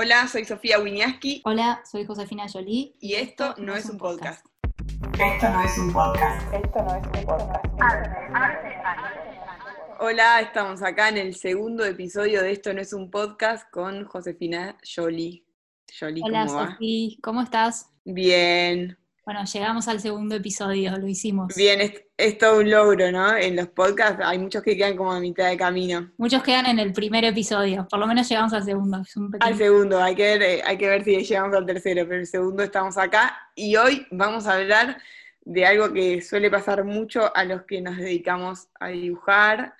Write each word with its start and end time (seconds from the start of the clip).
Hola, 0.00 0.28
soy 0.28 0.44
Sofía 0.44 0.78
Winiaski. 0.78 1.42
Hola, 1.44 1.82
soy 1.84 2.06
Josefina 2.06 2.46
Jolie. 2.48 2.94
Y 3.00 3.14
esto 3.14 3.56
no 3.58 3.74
es 3.74 3.90
un 3.90 3.98
podcast. 3.98 4.46
Esto 5.14 5.48
no 5.50 5.64
es 5.64 5.76
un 5.76 5.92
podcast. 5.92 6.54
Esto 6.54 6.82
no 6.84 6.94
es 6.94 7.04
un 7.04 7.26
podcast. 7.26 7.66
Hola, 9.98 10.40
estamos 10.40 10.84
acá 10.84 11.08
en 11.08 11.16
el 11.16 11.34
segundo 11.34 11.84
episodio 11.84 12.44
de 12.44 12.52
Esto 12.52 12.72
no 12.72 12.80
es 12.80 12.92
un 12.92 13.10
podcast 13.10 13.68
con 13.72 14.04
Josefina 14.04 14.78
Jolie. 14.84 15.44
Jolie, 15.98 16.22
Hola, 16.24 16.46
¿cómo? 16.46 16.66
Sofía, 16.66 17.16
¿cómo 17.20 17.42
estás? 17.42 17.90
Bien, 18.04 18.96
Bueno, 19.28 19.44
llegamos 19.44 19.86
al 19.88 20.00
segundo 20.00 20.36
episodio, 20.36 20.96
lo 20.96 21.06
hicimos. 21.06 21.54
bien, 21.54 21.82
es, 21.82 22.02
es 22.16 22.38
todo 22.38 22.60
un 22.60 22.70
logro, 22.70 23.12
¿no? 23.12 23.36
En 23.36 23.56
los 23.56 23.68
podcasts 23.68 24.22
hay 24.24 24.38
muchos 24.38 24.62
que 24.62 24.74
quedan 24.74 24.96
como 24.96 25.12
a 25.12 25.20
mitad 25.20 25.50
de 25.50 25.56
camino. 25.58 26.10
Muchos 26.16 26.42
quedan 26.42 26.64
en 26.64 26.78
el 26.78 26.94
primer 26.94 27.26
episodio, 27.26 27.86
por 27.90 27.98
lo 27.98 28.06
menos 28.06 28.26
llegamos 28.26 28.54
al 28.54 28.64
segundo. 28.64 29.02
Es 29.02 29.14
un 29.18 29.30
pequeño- 29.30 29.52
Al 29.52 29.58
segundo, 29.58 30.02
hay 30.02 30.14
que, 30.14 30.22
ver, 30.22 30.42
eh, 30.42 30.62
hay 30.64 30.78
que 30.78 30.88
ver 30.88 31.04
si 31.04 31.14
llegamos 31.22 31.54
al 31.54 31.66
tercero, 31.66 32.06
pero 32.08 32.20
el 32.20 32.26
segundo 32.26 32.62
estamos 32.62 32.96
acá 32.96 33.36
y 33.54 33.76
hoy 33.76 34.06
vamos 34.10 34.46
a 34.46 34.54
hablar 34.54 34.96
de 35.42 35.66
algo 35.66 35.92
que 35.92 36.22
suele 36.22 36.50
pasar 36.50 36.84
mucho 36.84 37.30
a 37.36 37.44
los 37.44 37.64
que 37.64 37.82
nos 37.82 37.98
dedicamos 37.98 38.68
a 38.80 38.88
dibujar, 38.88 39.74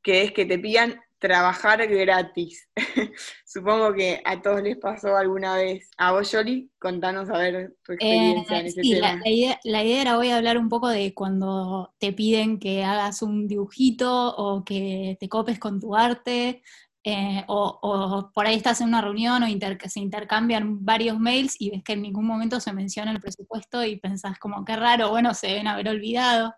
que 0.00 0.22
es 0.22 0.32
que 0.32 0.46
te 0.46 0.58
pidan 0.58 1.02
trabajar 1.18 1.86
gratis. 1.86 2.68
Supongo 3.46 3.94
que 3.94 4.20
a 4.24 4.40
todos 4.42 4.62
les 4.62 4.76
pasó 4.76 5.16
alguna 5.16 5.54
vez. 5.56 5.88
A 5.98 6.12
vos, 6.12 6.30
Yoli, 6.32 6.70
contanos 6.78 7.30
a 7.30 7.38
ver 7.38 7.74
tu 7.82 7.92
experiencia 7.92 8.56
Eh, 8.56 8.60
en 8.60 8.66
ese 8.66 8.82
sí, 8.82 8.94
tema. 8.94 9.20
la 9.24 9.30
idea, 9.30 9.60
la 9.64 9.84
idea 9.84 10.00
era 10.02 10.18
hoy 10.18 10.30
hablar 10.30 10.58
un 10.58 10.68
poco 10.68 10.88
de 10.88 11.14
cuando 11.14 11.94
te 11.98 12.12
piden 12.12 12.58
que 12.58 12.84
hagas 12.84 13.22
un 13.22 13.46
dibujito 13.48 14.34
o 14.36 14.64
que 14.64 15.16
te 15.20 15.28
copes 15.28 15.58
con 15.58 15.80
tu 15.80 15.96
arte, 15.96 16.62
eh, 17.08 17.44
o, 17.46 17.78
o 17.82 18.32
por 18.34 18.46
ahí 18.46 18.56
estás 18.56 18.80
en 18.80 18.88
una 18.88 19.00
reunión 19.00 19.40
o 19.42 19.46
inter- 19.48 19.78
se 19.88 20.00
intercambian 20.00 20.84
varios 20.84 21.18
mails 21.20 21.54
y 21.60 21.70
ves 21.70 21.84
que 21.84 21.92
en 21.92 22.02
ningún 22.02 22.26
momento 22.26 22.58
se 22.58 22.72
menciona 22.72 23.12
el 23.12 23.20
presupuesto 23.20 23.84
y 23.84 23.96
pensás 24.00 24.38
como 24.40 24.64
qué 24.64 24.74
raro, 24.76 25.10
bueno, 25.10 25.32
se 25.32 25.46
deben 25.46 25.68
haber 25.68 25.88
olvidado. 25.88 26.52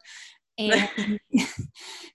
Eh, 0.59 0.71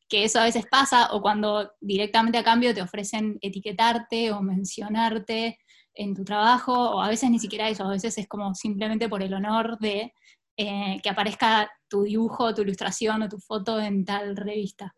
que 0.09 0.25
eso 0.25 0.39
a 0.39 0.44
veces 0.44 0.66
pasa, 0.69 1.11
o 1.13 1.22
cuando 1.22 1.72
directamente 1.81 2.38
a 2.38 2.44
cambio 2.44 2.73
te 2.73 2.83
ofrecen 2.83 3.39
etiquetarte 3.41 4.31
o 4.31 4.41
mencionarte 4.44 5.58
en 5.95 6.13
tu 6.13 6.23
trabajo, 6.23 6.73
o 6.73 7.02
a 7.02 7.09
veces 7.09 7.31
ni 7.31 7.39
siquiera 7.39 7.69
eso, 7.69 7.86
a 7.86 7.91
veces 7.91 8.17
es 8.17 8.27
como 8.27 8.53
simplemente 8.53 9.09
por 9.09 9.23
el 9.23 9.33
honor 9.33 9.80
de 9.80 10.14
eh, 10.55 10.99
que 11.02 11.09
aparezca 11.09 11.71
tu 11.88 12.03
dibujo, 12.03 12.53
tu 12.53 12.61
ilustración 12.61 13.23
o 13.23 13.30
tu 13.30 13.39
foto 13.39 13.80
en 13.80 14.05
tal 14.05 14.36
revista. 14.36 14.94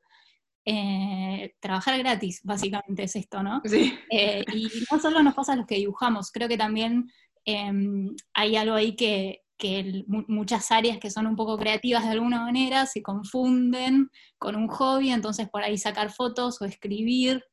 Eh, 0.66 1.54
trabajar 1.60 1.98
gratis, 2.00 2.42
básicamente 2.44 3.04
es 3.04 3.16
esto, 3.16 3.44
¿no? 3.44 3.62
Sí. 3.64 3.98
Eh, 4.10 4.44
y 4.54 4.68
no 4.92 5.00
solo 5.00 5.22
nos 5.22 5.36
pasa 5.36 5.54
a 5.54 5.56
los 5.56 5.68
que 5.68 5.76
dibujamos, 5.76 6.32
creo 6.32 6.50
que 6.50 6.58
también 6.58 7.10
em, 7.46 8.14
hay 8.34 8.56
algo 8.56 8.76
ahí 8.76 8.96
que, 8.96 9.45
que 9.58 9.80
el- 9.80 10.06
muchas 10.08 10.72
áreas 10.72 10.98
que 11.00 11.10
son 11.10 11.28
un 11.28 11.36
poco 11.36 11.58
creativas 11.58 12.04
de 12.04 12.12
alguna 12.12 12.42
manera 12.42 12.86
se 12.86 13.02
confunden 13.02 14.10
con 14.38 14.56
un 14.56 14.68
hobby, 14.68 15.12
entonces 15.12 15.48
por 15.50 15.64
ahí 15.64 15.78
sacar 15.78 16.12
fotos 16.12 16.62
o 16.62 16.66
escribir 16.66 17.44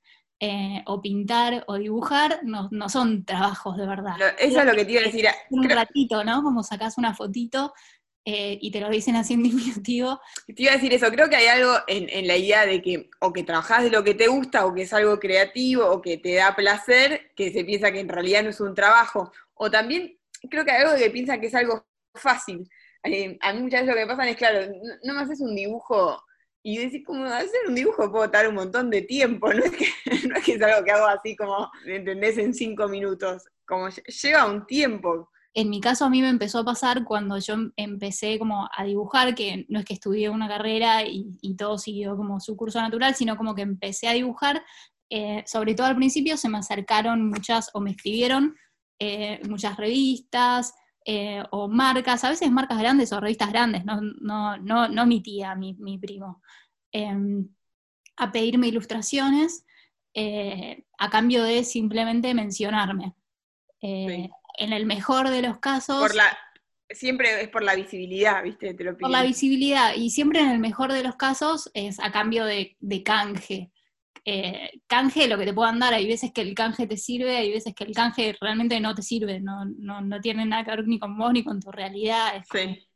eh, 0.40 0.82
o 0.86 1.00
pintar 1.00 1.62
o 1.68 1.76
dibujar 1.76 2.40
no, 2.42 2.68
no 2.72 2.88
son 2.88 3.24
trabajos 3.24 3.76
de 3.76 3.86
verdad. 3.86 4.16
Eso 4.40 4.58
es 4.58 4.66
lo 4.66 4.72
que 4.74 4.84
te 4.84 4.90
iba 4.92 5.00
a 5.00 5.04
decir. 5.04 5.26
Un 5.50 5.62
Creo- 5.62 5.76
ratito, 5.76 6.24
¿no? 6.24 6.42
Como 6.42 6.64
sacás 6.64 6.98
una 6.98 7.14
fotito 7.14 7.72
eh, 8.24 8.58
y 8.60 8.72
te 8.72 8.80
lo 8.80 8.88
dicen 8.90 9.14
así 9.14 9.34
en 9.34 9.42
diminutivo. 9.44 10.20
Te 10.48 10.62
iba 10.64 10.72
a 10.72 10.74
decir 10.74 10.92
eso, 10.92 11.08
creo 11.10 11.28
que 11.30 11.36
hay 11.36 11.46
algo 11.46 11.74
en, 11.86 12.08
en 12.08 12.26
la 12.26 12.36
idea 12.36 12.66
de 12.66 12.82
que 12.82 13.08
o 13.20 13.32
que 13.32 13.44
trabajás 13.44 13.84
de 13.84 13.90
lo 13.90 14.02
que 14.02 14.14
te 14.14 14.26
gusta 14.26 14.66
o 14.66 14.74
que 14.74 14.82
es 14.82 14.92
algo 14.92 15.20
creativo 15.20 15.86
o 15.86 16.02
que 16.02 16.18
te 16.18 16.34
da 16.34 16.56
placer, 16.56 17.30
que 17.36 17.52
se 17.52 17.64
piensa 17.64 17.92
que 17.92 18.00
en 18.00 18.08
realidad 18.08 18.42
no 18.42 18.50
es 18.50 18.60
un 18.60 18.74
trabajo. 18.74 19.30
O 19.54 19.70
también 19.70 20.18
creo 20.50 20.64
que 20.64 20.72
hay 20.72 20.82
algo 20.82 20.96
que 20.96 21.10
piensa 21.10 21.38
que 21.38 21.46
es 21.46 21.54
algo 21.54 21.86
fácil. 22.14 22.68
Eh, 23.04 23.36
a 23.40 23.52
mí 23.52 23.60
muchas 23.62 23.80
veces 23.82 23.88
lo 23.88 23.94
que 23.94 24.06
me 24.06 24.16
pasa 24.16 24.28
es, 24.30 24.36
claro, 24.36 24.66
no, 24.66 24.94
no 25.04 25.14
me 25.14 25.20
haces 25.22 25.40
un 25.40 25.54
dibujo 25.54 26.22
y 26.62 26.78
decís 26.78 27.02
como, 27.04 27.24
hacer 27.24 27.50
un 27.68 27.74
dibujo 27.74 28.10
puedo 28.12 28.30
tardar 28.30 28.48
un 28.48 28.54
montón 28.56 28.88
de 28.90 29.02
tiempo, 29.02 29.52
no 29.54 29.64
es 29.64 29.72
que, 29.72 29.86
no 30.28 30.36
es, 30.36 30.44
que 30.44 30.52
es 30.54 30.62
algo 30.62 30.84
que 30.84 30.90
hago 30.92 31.06
así 31.06 31.34
como, 31.36 31.70
¿entendés? 31.86 32.38
En 32.38 32.54
cinco 32.54 32.88
minutos, 32.88 33.42
como 33.66 33.88
lle- 33.88 34.04
lleva 34.22 34.46
un 34.46 34.66
tiempo. 34.66 35.28
En 35.54 35.68
mi 35.68 35.80
caso 35.80 36.04
a 36.06 36.10
mí 36.10 36.22
me 36.22 36.28
empezó 36.30 36.60
a 36.60 36.64
pasar 36.64 37.04
cuando 37.04 37.38
yo 37.38 37.54
em- 37.54 37.72
empecé 37.76 38.38
como 38.38 38.68
a 38.74 38.84
dibujar, 38.84 39.34
que 39.34 39.66
no 39.68 39.80
es 39.80 39.84
que 39.84 39.94
estudié 39.94 40.30
una 40.30 40.48
carrera 40.48 41.02
y, 41.04 41.36
y 41.42 41.56
todo 41.56 41.78
siguió 41.78 42.16
como 42.16 42.40
su 42.40 42.56
curso 42.56 42.80
natural, 42.80 43.14
sino 43.14 43.36
como 43.36 43.54
que 43.54 43.62
empecé 43.62 44.08
a 44.08 44.12
dibujar, 44.12 44.62
eh, 45.10 45.42
sobre 45.46 45.74
todo 45.74 45.88
al 45.88 45.96
principio 45.96 46.36
se 46.36 46.48
me 46.48 46.58
acercaron 46.58 47.28
muchas, 47.28 47.70
o 47.74 47.80
me 47.80 47.90
escribieron 47.90 48.56
eh, 48.98 49.40
muchas 49.48 49.76
revistas 49.76 50.74
eh, 51.04 51.42
o 51.50 51.68
marcas, 51.68 52.24
a 52.24 52.30
veces 52.30 52.50
marcas 52.50 52.78
grandes 52.78 53.12
o 53.12 53.20
revistas 53.20 53.50
grandes, 53.50 53.84
no, 53.84 54.00
no, 54.00 54.56
no, 54.58 54.88
no 54.88 55.06
mi 55.06 55.20
tía, 55.20 55.54
mi, 55.54 55.74
mi 55.74 55.98
primo, 55.98 56.42
em, 56.92 57.48
a 58.16 58.30
pedirme 58.30 58.68
ilustraciones 58.68 59.64
eh, 60.14 60.84
a 60.98 61.10
cambio 61.10 61.42
de 61.42 61.64
simplemente 61.64 62.34
mencionarme. 62.34 63.14
Eh, 63.80 64.06
Sí. 64.08 64.30
En 64.58 64.74
el 64.74 64.84
mejor 64.84 65.30
de 65.30 65.40
los 65.40 65.58
casos, 65.58 65.98
Por 65.98 66.14
la, 66.14 66.38
siempre 66.90 67.40
es 67.40 67.48
por 67.48 67.62
la 67.62 67.74
visibilidad, 67.74 68.44
¿viste? 68.44 68.74
Te 68.74 68.84
lo 68.84 68.96
por 68.96 69.10
la 69.10 69.22
visibilidad, 69.22 69.94
y 69.96 70.10
siempre 70.10 70.40
en 70.40 70.50
el 70.50 70.58
mejor 70.58 70.92
de 70.92 71.02
los 71.02 71.16
casos 71.16 71.70
es 71.72 71.98
a 71.98 72.12
cambio 72.12 72.44
de, 72.44 72.76
de 72.80 73.02
canje. 73.02 73.71
Eh, 74.24 74.80
canje, 74.86 75.26
lo 75.26 75.36
que 75.36 75.44
te 75.46 75.52
puedan 75.54 75.78
dar, 75.80 75.92
hay 75.94 76.06
veces 76.06 76.32
que 76.32 76.42
el 76.42 76.54
canje 76.54 76.86
te 76.86 76.96
sirve, 76.96 77.36
hay 77.36 77.50
veces 77.50 77.74
que 77.74 77.84
el 77.84 77.92
canje 77.94 78.36
realmente 78.40 78.78
no 78.80 78.94
te 78.94 79.02
sirve, 79.02 79.40
no, 79.40 79.64
no, 79.64 80.00
no 80.00 80.20
tiene 80.20 80.44
nada 80.46 80.64
que 80.64 80.70
ver 80.70 80.86
ni 80.86 80.98
con 81.00 81.16
vos 81.18 81.32
ni 81.32 81.42
con 81.44 81.60
tu 81.60 81.70
realidad. 81.72 82.36
es 82.36 82.46
como- 82.48 82.62
Sí. 82.74 82.88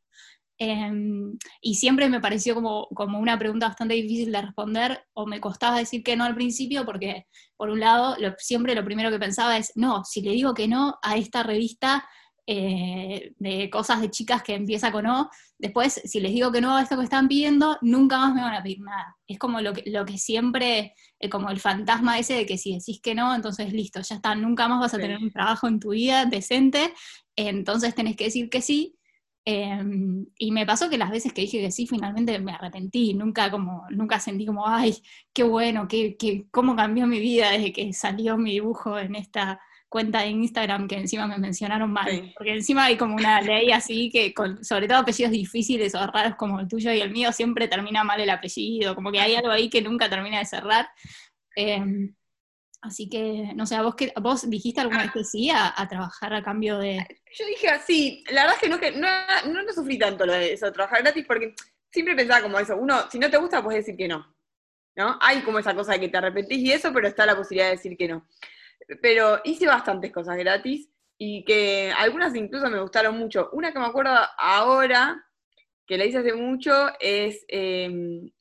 Em, 0.58 1.36
y 1.60 1.74
siempre 1.74 2.08
me 2.08 2.20
pareció 2.20 2.54
como, 2.54 2.86
como 2.94 3.18
una 3.18 3.38
pregunta 3.38 3.68
bastante 3.68 3.92
difícil 3.94 4.32
de 4.32 4.40
responder, 4.40 5.04
o 5.12 5.26
me 5.26 5.38
costaba 5.40 5.78
decir 5.78 6.02
que 6.02 6.16
no 6.16 6.24
al 6.24 6.34
principio, 6.34 6.86
porque 6.86 7.26
por 7.56 7.68
un 7.70 7.80
lado, 7.80 8.16
lo- 8.18 8.34
siempre 8.38 8.74
lo 8.74 8.84
primero 8.84 9.10
que 9.10 9.18
pensaba 9.18 9.58
es, 9.58 9.72
no, 9.76 10.02
si 10.04 10.22
le 10.22 10.30
digo 10.32 10.54
que 10.54 10.66
no 10.68 10.98
a 11.02 11.16
esta 11.16 11.42
revista 11.42 12.06
eh, 12.48 13.32
de 13.38 13.68
cosas 13.70 14.00
de 14.00 14.08
chicas 14.10 14.42
que 14.42 14.54
empieza 14.54 14.92
con 14.92 15.04
O, 15.06 15.28
después 15.58 16.00
si 16.04 16.20
les 16.20 16.32
digo 16.32 16.52
que 16.52 16.60
no 16.60 16.76
a 16.76 16.82
esto 16.82 16.96
que 16.96 17.02
están 17.04 17.26
pidiendo, 17.28 17.76
nunca 17.82 18.18
más 18.18 18.34
me 18.34 18.40
van 18.42 18.54
a 18.54 18.62
pedir 18.62 18.80
nada. 18.80 19.16
Es 19.26 19.36
como 19.38 19.60
lo 19.60 19.72
que, 19.72 19.82
lo 19.90 20.04
que 20.04 20.16
siempre, 20.16 20.94
eh, 21.20 21.28
como 21.30 21.50
el 21.50 21.60
fantasma 21.60 22.18
ese 22.18 22.34
de 22.34 22.46
que 22.46 22.58
si 22.58 22.74
decís 22.74 23.00
que 23.00 23.14
no, 23.14 23.34
entonces 23.34 23.72
listo, 23.72 24.00
ya 24.02 24.16
está, 24.16 24.34
nunca 24.34 24.68
más 24.68 24.80
vas 24.80 24.94
a 24.94 24.96
Sí. 24.96 25.02
tener 25.02 25.18
un 25.18 25.30
trabajo 25.30 25.68
en 25.68 25.80
tu 25.80 25.90
vida 25.90 26.24
decente, 26.26 26.92
entonces 27.36 27.94
tenés 27.94 28.16
que 28.16 28.24
decir 28.24 28.48
que 28.50 28.60
sí, 28.62 28.94
Em, 29.48 30.26
y 30.38 30.50
me 30.50 30.66
pasó 30.66 30.90
que 30.90 30.98
las 30.98 31.08
veces 31.10 31.32
que 31.32 31.42
dije 31.42 31.60
que 31.60 31.70
sí, 31.70 31.86
finalmente 31.86 32.36
me 32.40 32.50
arrepentí, 32.52 33.14
nunca 33.14 33.48
como, 33.50 33.84
nunca 33.90 34.18
sentí 34.18 34.44
como, 34.44 34.66
ay, 34.66 34.96
qué 35.32 35.44
bueno, 35.44 35.86
qué, 35.86 36.16
qué- 36.16 36.46
cómo 36.50 36.74
cambió 36.74 37.06
mi 37.06 37.20
vida 37.20 37.50
desde 37.52 37.72
que 37.72 37.92
salió 37.92 38.36
mi 38.38 38.52
dibujo 38.54 38.98
en 38.98 39.14
esta 39.14 39.60
cuenta 39.88 40.20
de 40.20 40.28
Instagram 40.28 40.88
que 40.88 40.96
encima 40.96 41.26
me 41.26 41.38
mencionaron 41.38 41.90
mal, 41.92 42.10
Sí. 42.10 42.32
porque 42.36 42.52
encima 42.52 42.84
hay 42.86 42.96
como 42.96 43.14
una 43.14 43.40
ley 43.40 43.70
así 43.70 44.10
que, 44.10 44.34
con, 44.34 44.64
sobre 44.64 44.88
todo 44.88 44.98
apellidos 44.98 45.32
difíciles 45.32 45.94
o 45.94 46.06
raros 46.06 46.34
como 46.36 46.60
el 46.60 46.68
tuyo 46.68 46.92
y 46.92 47.00
el 47.00 47.10
mío, 47.10 47.32
siempre 47.32 47.68
termina 47.68 48.02
mal 48.04 48.20
el 48.20 48.30
apellido, 48.30 48.94
como 48.94 49.12
que 49.12 49.20
hay 49.20 49.36
algo 49.36 49.50
ahí 49.50 49.70
que 49.70 49.82
nunca 49.82 50.10
termina 50.10 50.38
de 50.38 50.44
cerrar. 50.44 50.88
Em, 51.54 52.14
así 52.82 53.08
que, 53.08 53.52
no 53.54 53.64
sé, 53.64 53.76
¿a 53.76 53.82
vos, 53.82 53.94
qué, 53.94 54.12
vos 54.20 54.48
dijiste 54.50 54.80
alguna 54.80 55.02
vez 55.04 55.12
que 55.12 55.24
sí 55.24 55.50
a, 55.50 55.72
a 55.76 55.88
trabajar 55.88 56.34
a 56.34 56.42
cambio 56.42 56.78
de... 56.78 56.98
Yo 57.38 57.46
dije 57.46 57.68
así, 57.68 58.24
la 58.30 58.42
verdad 58.42 58.56
es 58.56 58.60
que 58.62 58.68
no, 58.68 58.78
que 58.80 58.90
no, 58.92 59.08
no, 59.52 59.62
no 59.62 59.72
sufrí 59.72 59.98
tanto 59.98 60.26
lo 60.26 60.32
de 60.32 60.52
eso, 60.52 60.70
trabajar 60.72 61.02
gratis, 61.02 61.24
porque 61.26 61.54
siempre 61.90 62.14
pensaba 62.14 62.42
como 62.42 62.58
eso, 62.58 62.76
uno, 62.76 63.08
si 63.10 63.18
no 63.18 63.30
te 63.30 63.38
gusta, 63.38 63.62
puedes 63.62 63.84
decir 63.86 63.96
que 63.96 64.08
no, 64.08 64.34
¿no? 64.96 65.18
Hay 65.20 65.40
como 65.42 65.58
esa 65.58 65.74
cosa 65.74 65.92
de 65.92 66.00
que 66.00 66.08
te 66.08 66.16
arrepentís 66.18 66.58
y 66.58 66.72
eso, 66.72 66.92
pero 66.92 67.08
está 67.08 67.24
la 67.24 67.36
posibilidad 67.36 67.66
de 67.70 67.76
decir 67.76 67.96
que 67.96 68.08
no. 68.08 68.26
Pero 69.02 69.40
hice 69.44 69.66
bastantes 69.66 70.12
cosas 70.12 70.36
gratis 70.36 70.88
y 71.18 71.44
que 71.44 71.92
algunas 71.96 72.34
incluso 72.34 72.70
me 72.70 72.80
gustaron 72.80 73.18
mucho. 73.18 73.50
Una 73.52 73.72
que 73.72 73.78
me 73.78 73.86
acuerdo 73.86 74.14
ahora, 74.38 75.24
que 75.86 75.98
la 75.98 76.04
hice 76.04 76.18
hace 76.18 76.34
mucho, 76.34 76.72
es, 77.00 77.44
eh, 77.48 77.90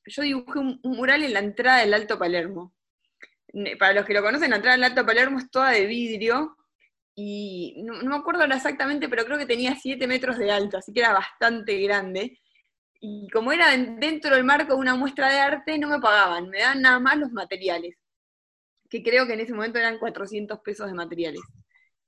yo 0.05 0.21
dibujé 0.23 0.59
un, 0.59 0.79
mural 0.83 1.23
en 1.23 1.33
la 1.33 1.39
entrada 1.39 1.79
del 1.79 1.93
Alto 1.93 2.19
Palermo. 2.19 2.73
Para 3.79 3.93
los 3.93 4.05
que 4.05 4.13
lo 4.13 4.21
conocen, 4.21 4.49
la 4.49 4.57
entrada 4.57 4.75
del 4.75 4.83
Alto 4.83 5.05
Palermo 5.05 5.39
es 5.39 5.49
toda 5.49 5.71
de 5.71 5.85
vidrio, 5.85 6.57
y 7.15 7.81
no, 7.83 7.93
me 8.03 8.15
acuerdo 8.15 8.41
ahora 8.41 8.57
exactamente, 8.57 9.07
pero 9.07 9.25
creo 9.25 9.37
que 9.37 9.45
tenía 9.45 9.75
7 9.75 10.05
metros 10.07 10.37
de 10.37 10.51
alto, 10.51 10.77
así 10.77 10.91
que 10.93 10.99
era 10.99 11.13
bastante 11.13 11.79
grande. 11.81 12.39
Y 13.01 13.29
como 13.29 13.51
era 13.53 13.73
en- 13.73 13.99
dentro 13.99 14.35
del 14.35 14.43
marco 14.45 14.73
de 14.73 14.79
una 14.79 14.95
muestra 14.95 15.29
de 15.31 15.39
arte, 15.39 15.77
no 15.79 15.89
me 15.89 15.99
pagaban, 15.99 16.49
me 16.49 16.59
daban 16.59 16.81
nada 16.81 16.99
más 16.99 17.17
los 17.17 17.31
materiales, 17.31 17.95
que 18.89 19.03
creo 19.03 19.27
que 19.27 19.33
en 19.33 19.41
ese 19.41 19.53
momento 19.53 19.79
eran 19.79 19.99
400 19.99 20.59
pesos 20.59 20.87
de 20.87 20.93
materiales, 20.93 21.41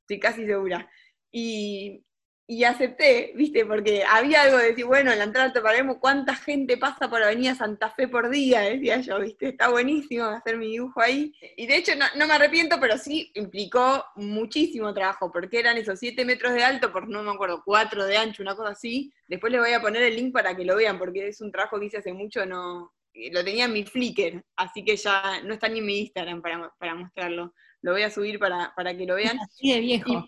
estoy 0.02 0.20
casi 0.20 0.46
segura. 0.46 0.90
Y 1.32 2.06
y 2.50 2.64
acepté, 2.64 3.34
¿viste? 3.36 3.66
Porque 3.66 4.06
había 4.06 4.44
algo 4.44 4.58
de 4.58 4.68
decir, 4.68 4.86
bueno, 4.86 5.12
en 5.12 5.18
la 5.18 5.26
entrada 5.26 5.50
de 5.50 5.62
Palermo, 5.62 6.00
¿cuánta 6.00 6.34
gente 6.34 6.78
pasa 6.78 7.10
por 7.10 7.22
Avenida 7.22 7.56
Santa 7.56 7.90
Fe 7.90 8.08
por 8.08 8.30
día? 8.30 8.62
Decía 8.62 9.02
yo, 9.02 9.20
¿viste? 9.20 9.50
Está 9.50 9.68
buenísimo 9.68 10.24
hacer 10.24 10.56
mi 10.56 10.72
dibujo 10.72 11.02
ahí. 11.02 11.34
Y 11.58 11.68
de 11.68 11.76
hecho 11.76 11.92
no, 12.16 12.26
me 12.26 12.34
arrepiento, 12.34 12.80
pero 12.80 12.98
sí 12.98 13.32
implicó 13.36 14.06
muchísimo 14.16 14.94
trabajo, 14.94 15.30
porque 15.30 15.60
eran 15.60 15.78
esos 15.78 16.00
7 16.00 16.24
metros 16.24 16.54
de 16.54 16.64
alto 16.64 16.90
por, 16.94 17.10
no 17.10 17.22
me 17.22 17.32
acuerdo, 17.32 17.62
4 17.66 18.06
de 18.06 18.16
ancho, 18.16 18.44
una 18.44 18.56
cosa 18.56 18.70
así. 18.72 19.12
Después 19.28 19.52
les 19.52 19.60
voy 19.60 19.74
a 19.74 19.82
poner 19.82 20.04
el 20.04 20.16
link 20.16 20.32
para 20.32 20.56
que 20.56 20.64
lo 20.64 20.78
vean, 20.78 20.98
porque 20.98 21.28
es 21.28 21.42
un 21.42 21.52
trabajo 21.52 21.78
que 21.78 21.88
hice 21.88 21.98
hace 21.98 22.14
mucho, 22.14 22.46
no 22.46 22.94
lo 23.32 23.44
tenía 23.44 23.66
en 23.66 23.74
mi 23.74 23.84
Flickr, 23.84 24.44
así 24.56 24.84
que 24.84 24.96
ya 24.96 25.42
no 25.44 25.54
está 25.54 25.68
ni 25.68 25.80
en 25.80 25.86
mi 25.86 26.00
Instagram 26.00 26.42
para, 26.42 26.74
para 26.78 26.96
mostrarlo. 26.96 27.54
Lo 27.82 27.92
voy 27.94 28.04
a 28.04 28.12
subir 28.12 28.40
para, 28.40 28.74
para 28.76 28.96
que 28.96 29.06
lo 29.06 29.16
vean. 29.16 29.38
Así 29.42 29.74
de 29.74 29.80
viejo. 29.80 30.28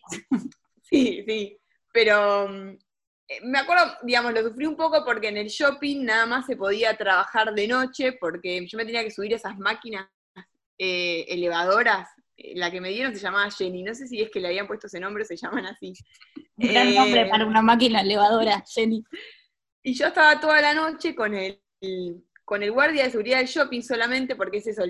sí, 0.84 1.24
sí. 1.28 1.58
Pero 1.92 2.48
mm, 2.48 2.78
eh, 3.28 3.40
me 3.44 3.60
acuerdo, 3.60 3.86
digamos, 4.04 4.34
lo 4.34 4.44
sufrí 4.44 4.66
un 4.66 4.76
poco 4.76 5.04
porque 5.06 5.28
en 5.28 5.38
el 5.38 5.48
shopping 5.48 6.04
nada 6.04 6.26
más 6.26 6.46
se 6.46 6.56
podía 6.56 6.96
trabajar 6.98 7.54
de 7.54 7.68
noche 7.68 8.14
porque 8.14 8.66
yo 8.68 8.78
me 8.78 8.86
tenía 8.86 9.04
que 9.04 9.12
subir 9.12 9.34
esas 9.34 9.58
máquinas 9.58 10.08
eh, 10.78 11.26
elevadoras. 11.28 12.10
Eh, 12.38 12.54
la 12.56 12.72
que 12.72 12.82
me 12.82 12.90
dieron 12.90 13.14
se 13.14 13.22
llamaba 13.22 13.52
Jenny. 13.52 13.84
No 13.84 13.94
sé 13.94 14.08
si 14.08 14.22
es 14.22 14.32
que 14.32 14.40
le 14.40 14.48
habían 14.48 14.68
puesto 14.68 14.88
ese 14.88 15.00
nombre, 15.00 15.26
se 15.26 15.38
llaman 15.38 15.68
así. 15.68 15.94
Gran 16.58 16.94
nombre 16.96 17.28
para 17.28 17.46
una 17.46 17.62
máquina 17.62 18.02
elevadora, 18.02 18.64
Jenny. 18.68 19.04
Y 19.84 19.94
yo 19.94 20.08
estaba 20.08 20.40
toda 20.40 20.60
la 20.62 20.74
noche 20.74 21.16
con 21.16 21.34
el, 21.34 21.62
con 22.50 22.64
el 22.64 22.72
guardia 22.72 23.04
de 23.04 23.12
seguridad 23.12 23.38
del 23.38 23.46
shopping 23.46 23.84
solamente, 23.84 24.36
porque 24.36 24.58
es 24.58 24.66
eso, 24.66 24.82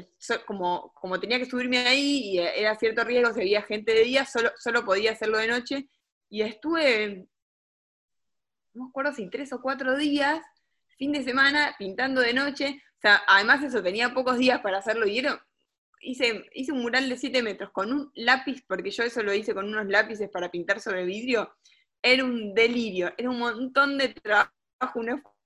como, 0.46 0.94
como 0.94 1.20
tenía 1.20 1.38
que 1.40 1.46
subirme 1.46 1.80
ahí 1.80 2.22
y 2.30 2.40
era 2.40 2.74
cierto 2.76 3.04
riesgo 3.04 3.34
si 3.34 3.42
había 3.42 3.62
gente 3.64 3.94
de 3.94 4.06
día, 4.06 4.24
solo, 4.24 4.50
solo 4.58 4.86
podía 4.86 5.12
hacerlo 5.12 5.40
de 5.40 5.50
noche 5.50 5.90
y 6.30 6.42
estuve, 6.42 7.28
no 8.74 8.86
me 8.86 8.90
acuerdo 8.90 9.12
si 9.12 9.30
tres 9.30 9.52
o 9.52 9.62
cuatro 9.62 9.98
días, 9.98 10.42
fin 10.98 11.12
de 11.12 11.22
semana, 11.22 11.76
pintando 11.78 12.22
de 12.22 12.34
noche. 12.34 12.82
O 12.98 13.02
sea, 13.02 13.24
además 13.28 13.62
eso, 13.62 13.84
tenía 13.84 14.14
pocos 14.14 14.38
días 14.38 14.62
para 14.62 14.78
hacerlo 14.78 15.06
y 15.06 15.22
hice, 16.00 16.46
hice 16.54 16.72
un 16.72 16.82
mural 16.82 17.10
de 17.10 17.18
7 17.18 17.44
metros 17.44 17.72
con 17.72 17.92
un 17.92 18.10
lápiz, 18.16 18.64
porque 18.70 18.90
yo 18.90 19.04
eso 19.04 19.22
lo 19.22 19.34
hice 19.34 19.54
con 19.54 19.68
unos 19.68 19.86
lápices 19.86 20.30
para 20.30 20.50
pintar 20.50 20.80
sobre 20.80 21.04
vidrio. 21.04 21.54
Era 22.02 22.24
un 22.24 22.54
delirio, 22.54 23.12
era 23.18 23.30
un 23.30 23.40
montón 23.40 23.98
de 23.98 24.14
trabajo, 24.14 24.54
un 24.96 25.10
esfuerzo 25.10 25.39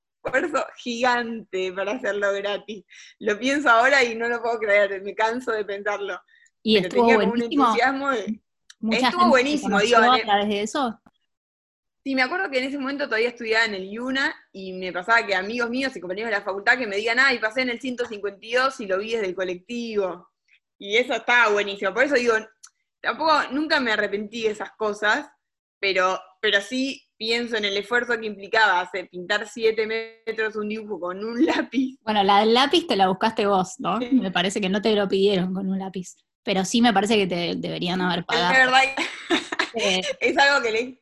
gigante 0.78 1.72
para 1.74 1.94
hacerlo 1.94 2.32
gratis. 2.34 2.86
Lo 3.20 3.38
pienso 3.38 3.70
ahora 3.70 4.04
y 4.04 4.16
no 4.16 4.28
lo 4.28 4.42
puedo 4.42 4.60
creer, 4.60 5.02
me 5.02 5.16
canso 5.16 5.52
de 5.52 5.66
pensarlo. 5.66 6.20
Y 6.62 6.78
estuvo 6.78 7.08
tenía 7.08 7.28
un 7.28 7.42
entusiasmo 7.42 8.12
Estuvo 8.92 9.30
buenísimo, 9.30 9.80
digo. 9.80 9.98
a 9.98 10.20
través 10.20 10.48
de 10.50 10.62
eso? 10.62 11.00
Sí, 12.04 12.16
me 12.16 12.22
acuerdo 12.22 12.50
que 12.50 12.58
en 12.58 12.66
ese 12.66 12.78
momento 12.78 13.06
todavía 13.06 13.30
estudiaba 13.30 13.66
en 13.66 13.76
el 13.76 13.86
IUNA 13.86 14.36
y 14.52 14.74
me 14.74 14.92
pasaba 14.92 15.26
que 15.26 15.36
amigos 15.36 15.70
míos 15.70 15.96
y 15.96 16.02
compañeros 16.02 16.32
de 16.32 16.38
la 16.38 16.44
facultad 16.44 16.78
que 16.78 16.86
me 16.86 16.98
digan, 16.98 17.18
ah, 17.20 17.34
y 17.34 17.40
pasé 17.40 17.62
en 17.62 17.70
el 17.70 17.80
152 17.80 18.82
y 18.82 18.88
lo 18.88 18.98
vi 18.98 19.14
desde 19.14 19.28
el 19.28 19.36
colectivo. 19.36 20.30
Y 20.78 20.98
eso 20.98 21.14
estaba 21.14 21.54
buenísimo. 21.54 21.94
Por 21.94 22.04
eso 22.04 22.16
digo, 22.16 22.36
tampoco, 23.00 23.32
nunca 23.52 23.80
me 23.80 23.94
arrepentí 23.94 24.44
de 24.44 24.50
esas 24.50 24.74
cosas, 24.74 25.30
pero, 25.80 26.20
pero 26.42 26.60
sí 26.60 27.03
pienso 27.18 27.56
en 27.58 27.66
el 27.66 27.78
esfuerzo 27.78 28.20
que 28.20 28.26
implicaba 28.26 28.82
hacer, 28.82 29.10
pintar 29.10 29.48
7 29.48 29.88
metros 30.26 30.56
un 30.56 30.70
dibujo 30.70 31.00
con 31.00 31.24
un 31.24 31.46
lápiz. 31.46 31.98
Bueno, 32.02 32.24
la 32.24 32.40
del 32.40 32.54
lápiz 32.54 32.88
te 32.88 32.96
la 32.96 33.08
buscaste 33.08 33.46
vos, 33.46 33.76
¿no? 33.80 34.00
Me 34.00 34.32
parece 34.32 34.60
que 34.60 34.70
no 34.70 34.82
te 34.82 34.96
lo 34.96 35.08
pidieron 35.08 35.54
con 35.54 35.70
un 35.70 35.80
lápiz 35.80 36.16
pero 36.44 36.66
sí 36.66 36.82
me 36.82 36.94
parece 36.94 37.16
que 37.16 37.28
te 37.28 37.56
deberían 37.56 38.02
haber 38.02 38.26
pagado. 38.26 38.54
Es 38.54 38.60
verdad, 38.60 38.82
eh, 39.76 40.02
es 40.20 40.38
algo 40.38 40.62
que 40.64 40.72
le... 40.72 41.00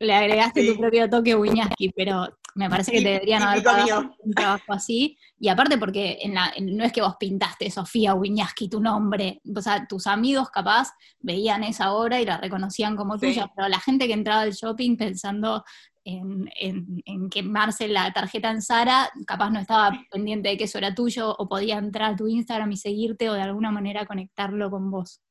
Le 0.00 0.12
agregaste 0.12 0.66
tu 0.66 0.76
propio 0.76 1.08
toque 1.08 1.34
Wiñaski, 1.34 1.90
pero 1.90 2.28
me 2.54 2.70
parece 2.70 2.92
que 2.92 3.00
te 3.00 3.08
deberían 3.08 3.42
haber 3.42 3.62
pagado 3.62 4.14
un 4.18 4.32
trabajo 4.32 4.72
así. 4.72 5.18
Y 5.38 5.48
aparte 5.48 5.76
porque 5.76 6.18
en 6.22 6.34
la, 6.34 6.52
no 6.60 6.84
es 6.84 6.92
que 6.92 7.02
vos 7.02 7.16
pintaste 7.18 7.70
Sofía 7.70 8.14
Wiñaski 8.14 8.68
tu 8.68 8.80
nombre, 8.80 9.40
o 9.54 9.60
sea, 9.60 9.86
tus 9.86 10.06
amigos 10.06 10.50
capaz 10.50 10.90
veían 11.20 11.64
esa 11.64 11.92
obra 11.92 12.20
y 12.20 12.24
la 12.24 12.38
reconocían 12.38 12.96
como 12.96 13.18
tuya, 13.18 13.50
pero 13.54 13.68
la 13.68 13.80
gente 13.80 14.06
que 14.06 14.12
entraba 14.12 14.42
al 14.42 14.52
shopping 14.52 14.96
pensando 14.96 15.64
en, 16.04 17.30
quemarse 17.30 17.88
la 17.88 18.12
tarjeta 18.12 18.50
en 18.50 18.62
Sara, 18.62 19.10
capaz 19.26 19.50
no 19.50 19.58
estaba 19.58 19.98
pendiente 20.10 20.50
de 20.50 20.56
que 20.56 20.64
eso 20.64 20.78
era 20.78 20.94
tuyo, 20.94 21.34
o 21.36 21.48
podía 21.48 21.78
entrar 21.78 22.12
a 22.12 22.16
tu 22.16 22.28
Instagram 22.28 22.70
y 22.72 22.76
seguirte, 22.76 23.30
o 23.30 23.34
de 23.34 23.42
alguna 23.42 23.70
manera 23.70 24.06
conectarlo 24.06 24.70
con 24.70 24.90
vos. 24.90 25.22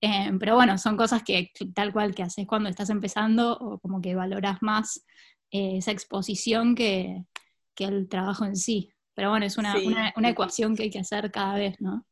Eh, 0.00 0.30
pero 0.38 0.54
bueno, 0.54 0.78
son 0.78 0.96
cosas 0.96 1.22
que 1.22 1.50
tal 1.74 1.92
cual 1.92 2.14
que 2.14 2.22
haces 2.22 2.46
cuando 2.46 2.68
estás 2.68 2.90
empezando, 2.90 3.56
o 3.58 3.78
como 3.78 4.00
que 4.00 4.14
valoras 4.14 4.58
más 4.60 5.04
eh, 5.50 5.78
esa 5.78 5.92
exposición 5.92 6.74
que, 6.74 7.24
el 7.78 8.08
trabajo 8.08 8.44
en 8.44 8.56
sí. 8.56 8.90
Pero 9.14 9.30
bueno, 9.30 9.46
es 9.46 9.58
una, 9.58 9.74
una, 10.16 10.28
ecuación 10.28 10.76
que 10.76 10.84
hay 10.84 10.90
que 10.90 10.98
hacer 10.98 11.30
cada 11.30 11.56
vez, 11.56 11.80
¿no? 11.80 12.06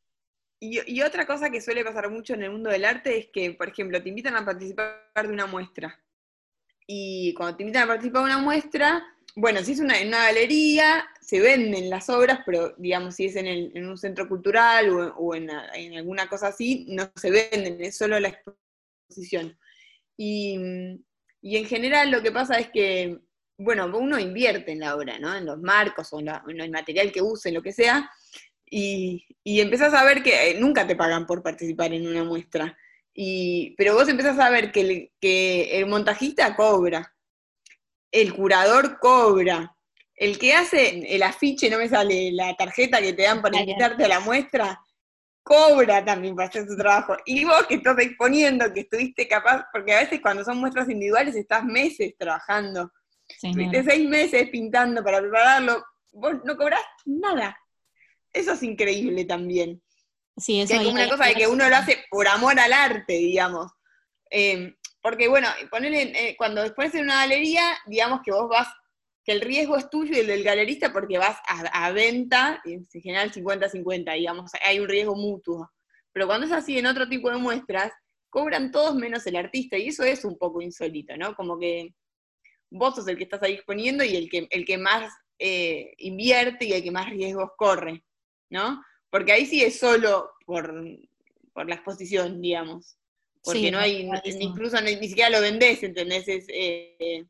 Y, 0.61 0.81
y, 0.91 1.03
otra 1.03 1.27
cosa 1.27 1.51
que 1.51 1.61
suele 1.61 1.85
pasar 1.85 2.11
mucho 2.11 2.35
en 2.35 2.43
el 2.43 2.51
mundo 2.51 2.71
del 2.71 2.85
arte 2.85 3.19
es 3.19 3.29
que, 3.33 3.53
por 3.53 3.69
ejemplo, 3.69 4.03
te 4.03 4.09
invitan 4.09 4.37
a 4.37 4.45
participar 4.45 5.03
de 5.15 5.33
una 5.33 5.47
muestra 5.47 6.03
y 6.87 7.33
cuando 7.35 7.57
te 7.57 7.63
invitan 7.63 7.85
a 7.85 7.89
participar 7.89 8.23
de 8.23 8.27
una 8.27 8.39
muestra, 8.39 9.05
bueno, 9.37 9.63
si 9.63 9.73
es 9.73 9.81
una, 9.81 10.01
en 10.01 10.09
una 10.09 10.25
galería, 10.25 11.07
se 11.21 11.41
venden 11.41 11.91
las 11.91 12.09
obras, 12.11 12.41
pero 12.45 12.75
digamos, 12.77 13.17
si 13.17 13.27
es 13.27 13.37
en, 13.37 13.87
un 13.87 13.97
centro 13.97 14.29
cultural 14.29 14.91
o, 15.17 15.35
en, 15.35 15.51
alguna 15.51 16.29
cosa 16.29 16.49
así, 16.49 16.87
no 16.91 17.11
se 17.17 17.31
venden, 17.31 17.83
es 17.83 17.97
solo 17.97 18.21
la 18.21 18.29
exposición. 18.29 19.59
Y, 20.17 20.55
en 21.43 21.67
general 21.67 22.11
lo 22.11 22.23
que 22.23 22.33
pasa 22.33 22.59
es 22.59 22.71
que, 22.71 23.19
bueno, 23.57 23.87
uno 23.87 24.19
invierte 24.19 24.73
en 24.73 24.81
la 24.81 24.97
obra, 24.97 25.19
¿no? 25.19 25.35
En 25.35 25.47
los 25.47 25.61
marcos 25.61 26.13
o 26.13 26.21
en, 26.21 26.61
el 26.61 26.71
material 26.71 27.13
que 27.13 27.23
use, 27.23 27.53
lo 27.53 27.63
que 27.63 27.73
sea, 27.73 28.11
y, 28.65 29.25
y 29.43 29.61
empezás 29.61 29.95
a 29.95 30.05
ver 30.05 30.23
que 30.23 30.51
eh, 30.51 30.57
nunca 30.59 30.87
te 30.87 30.97
pagan 30.97 31.27
por 31.27 31.43
participar 31.43 31.93
en 31.93 32.07
una 32.07 32.25
muestra 32.25 32.77
pero 33.77 33.95
vos 33.95 34.09
empezás 34.09 34.39
a 34.39 34.51
ver 34.51 34.73
que 34.73 34.81
el, 34.81 35.13
que 35.21 35.79
el 35.79 35.87
montajista 35.87 36.57
cobra, 36.57 37.15
el 38.11 38.35
curador 38.35 38.99
cobra, 38.99 39.77
el 40.17 40.39
que 40.39 40.55
hace 40.55 41.15
el 41.15 41.23
afiche, 41.23 41.71
no 41.71 41.79
me 41.79 41.89
sale 41.89 42.33
la 42.33 42.55
tarjeta 42.57 43.01
que 43.01 43.13
te 43.13 43.23
dan 43.23 43.43
para 43.43 43.61
invitarte 43.61 44.05
a 44.05 44.09
la 44.09 44.21
muestra, 44.21 44.81
cobra 45.43 46.05
también 46.05 46.35
para 46.35 46.49
hacer 46.49 46.67
su 46.67 46.77
trabajo. 46.77 47.17
Y 47.25 47.45
vos 47.45 47.67
que 47.69 47.75
estás 47.75 47.99
exponiendo, 47.99 48.73
que 48.73 48.81
estuviste 48.81 49.29
capaz, 49.29 49.65
porque 49.73 49.93
a 49.93 50.01
veces 50.01 50.21
cuando 50.21 50.45
son 50.45 50.59
muestras 50.59 50.89
individuales 50.89 51.37
estás 51.37 51.65
meses 51.65 52.15
trabajando. 52.19 52.93
Estuviste 53.29 53.85
seis 53.85 54.09
meses 54.09 54.49
pintando 54.51 55.03
para 55.03 55.21
prepararlo, 55.21 55.85
vos 56.13 56.35
no 56.45 56.57
cobrás 56.57 56.83
nada. 57.05 57.57
Eso 58.33 58.53
es 58.53 58.63
increíble 58.63 59.25
también. 59.25 59.83
Sí, 60.37 60.61
eso 60.61 60.75
es 60.75 60.87
una 60.87 61.09
cosa 61.09 61.27
de 61.27 61.35
que 61.35 61.47
uno 61.47 61.69
lo 61.69 61.77
hace 61.77 62.05
por 62.11 62.27
amor 62.27 62.59
al 62.59 62.73
arte, 62.73 63.15
digamos. 63.15 63.71
Em, 64.31 64.75
porque, 65.01 65.29
bueno, 65.29 65.49
eh, 65.71 66.35
cuando 66.37 66.75
pones 66.75 66.95
en 66.95 67.05
una 67.05 67.17
galería, 67.17 67.77
digamos 67.87 68.21
que 68.25 68.33
vos 68.33 68.49
vas, 68.49 68.69
que 69.25 69.33
el 69.33 69.41
riesgo 69.41 69.77
es 69.77 69.89
tuyo 69.89 70.15
y 70.15 70.21
el 70.21 70.27
del 70.27 70.43
galerista 70.43 70.93
porque 70.93 71.19
vas 71.19 71.39
a, 71.47 71.91
venta, 71.93 72.61
en 72.65 72.87
general 72.91 73.33
50-50, 73.33 74.15
digamos, 74.15 74.51
hay 74.63 74.81
un 74.81 74.89
riesgo 74.89 75.15
mutuo. 75.15 75.71
Pero 76.13 76.27
cuando 76.27 76.47
es 76.47 76.53
así 76.53 76.79
en 76.79 76.87
otro 76.87 77.09
tipo 77.09 77.31
de 77.31 77.37
muestras, 77.37 77.93
cobran 78.29 78.71
todos 78.73 78.97
menos 78.97 79.27
el 79.27 79.37
artista, 79.37 79.79
y 79.79 79.89
eso 79.89 80.03
es 80.03 80.25
un 80.25 80.37
poco 80.37 80.61
insólito, 80.61 81.17
¿no? 81.17 81.35
Como 81.37 81.59
que 81.59 81.95
vos 82.71 82.95
sos 82.95 83.09
el 83.09 83.17
que 83.17 83.25
estás 83.25 83.43
ahí 83.43 83.55
exponiendo 83.55 84.05
y 84.05 84.17
el 84.17 84.29
que, 84.29 84.47
el 84.51 84.65
que 84.65 84.79
más 84.79 85.13
eh, 85.39 85.95
invierte 85.99 86.65
y 86.65 86.73
el 86.73 86.83
que 86.83 86.91
más 86.91 87.11
riesgos 87.11 87.51
corre, 87.57 88.05
¿no? 88.51 88.83
Porque 89.11 89.33
ahí 89.33 89.47
sí 89.47 89.63
es 89.63 89.79
solo 89.79 90.33
por, 90.47 90.73
la 90.75 91.75
exposición, 91.75 92.41
digamos. 92.41 92.97
Porque 93.43 93.71
no 93.71 93.79
hay, 93.79 94.09
incluso 94.41 94.81
ni, 94.81 94.97
siquiera 95.07 95.31
lo 95.31 95.41
vendés, 95.41 95.83
¿entendés? 95.83 96.25
Eh, 96.29 97.27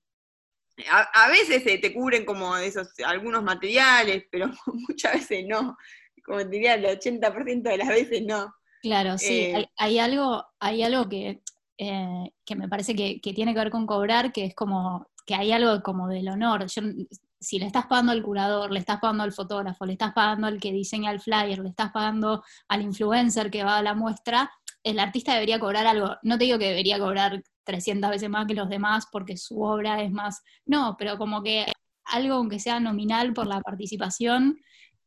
a, 0.90 1.28
veces 1.28 1.64
te 1.64 1.92
cubren 1.92 2.24
como 2.24 2.56
esos 2.56 2.88
algunos 3.04 3.42
materiales, 3.42 4.24
pero 4.30 4.46
muchas 4.88 5.14
veces 5.14 5.44
no. 5.46 5.76
Como 6.24 6.42
diría, 6.44 6.74
el 6.74 6.84
80% 6.84 7.62
de 7.62 7.76
las 7.76 7.88
veces 7.88 8.22
no. 8.22 8.54
Claro, 8.82 9.18
sí, 9.18 9.40
eh, 9.40 9.68
hay, 9.76 9.98
algo, 9.98 10.44
hay 10.58 10.82
algo 10.82 11.08
que, 11.08 11.42
eh, 11.78 12.30
que 12.44 12.54
me 12.54 12.68
parece 12.68 12.94
que, 12.94 13.20
que, 13.20 13.32
tiene 13.32 13.54
que 13.54 13.60
ver 13.60 13.70
con 13.70 13.86
cobrar, 13.86 14.32
que 14.32 14.44
es 14.44 14.54
como 14.54 15.08
que 15.24 15.34
hay 15.34 15.52
algo 15.52 15.82
como 15.82 16.08
del 16.08 16.28
honor. 16.28 16.66
Si 16.68 17.58
le 17.58 17.66
estás 17.66 17.86
pagando 17.86 18.12
al 18.12 18.22
curador, 18.22 18.70
le 18.70 18.78
estás 18.78 19.00
pagando 19.00 19.24
al 19.24 19.32
fotógrafo, 19.32 19.84
le 19.84 19.92
estás 19.92 20.12
pagando 20.12 20.46
al 20.46 20.60
que 20.60 20.72
diseña 20.72 21.10
el 21.10 21.20
flyer, 21.20 21.58
le 21.58 21.68
estás 21.68 21.92
pagando 21.92 22.42
al 22.68 22.82
influencer 22.82 23.50
que 23.50 23.64
va 23.64 23.78
a 23.78 23.82
la 23.82 23.94
muestra, 23.94 24.50
el 24.82 24.98
artista 24.98 25.34
debería 25.34 25.58
cobrar 25.58 25.86
algo. 25.86 26.16
No 26.22 26.38
te 26.38 26.44
digo 26.44 26.58
que 26.58 26.68
debería 26.68 26.98
cobrar 26.98 27.42
300 27.64 28.10
veces 28.10 28.28
más 28.28 28.46
que 28.46 28.54
los 28.54 28.68
demás 28.68 29.06
porque 29.10 29.36
su 29.36 29.62
obra 29.62 30.02
es 30.02 30.12
más, 30.12 30.42
no, 30.66 30.96
pero 30.98 31.16
como 31.16 31.42
que 31.42 31.66
algo 32.04 32.34
aunque 32.34 32.60
sea 32.60 32.80
nominal 32.80 33.32
por 33.32 33.46
la 33.46 33.60
participación. 33.60 34.60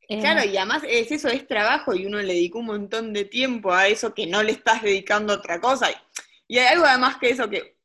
Eh, 0.10 0.20
claro, 0.20 0.44
y 0.50 0.58
además 0.58 0.84
es 0.88 1.12
eso, 1.12 1.28
es 1.28 1.48
trabajo 1.48 1.94
y 1.94 2.06
uno 2.06 2.18
le 2.18 2.34
dedicó 2.34 2.60
un 2.60 2.68
montón 2.68 3.14
de 3.14 3.26
tiempo 3.26 3.72
a 3.72 3.88
eso 3.88 4.14
que 4.14 4.26
no 4.26 4.42
le 4.42 4.54
estás 4.54 4.82
dedicando 4.82 5.34
a 5.34 5.38
otra 5.38 5.62
cosa. 5.62 5.90
Y 6.48 6.58
hay 6.58 6.68
algo 6.74 6.86
además 6.86 7.18
que 7.18 7.30
eso 7.30 7.50
que 7.50 7.77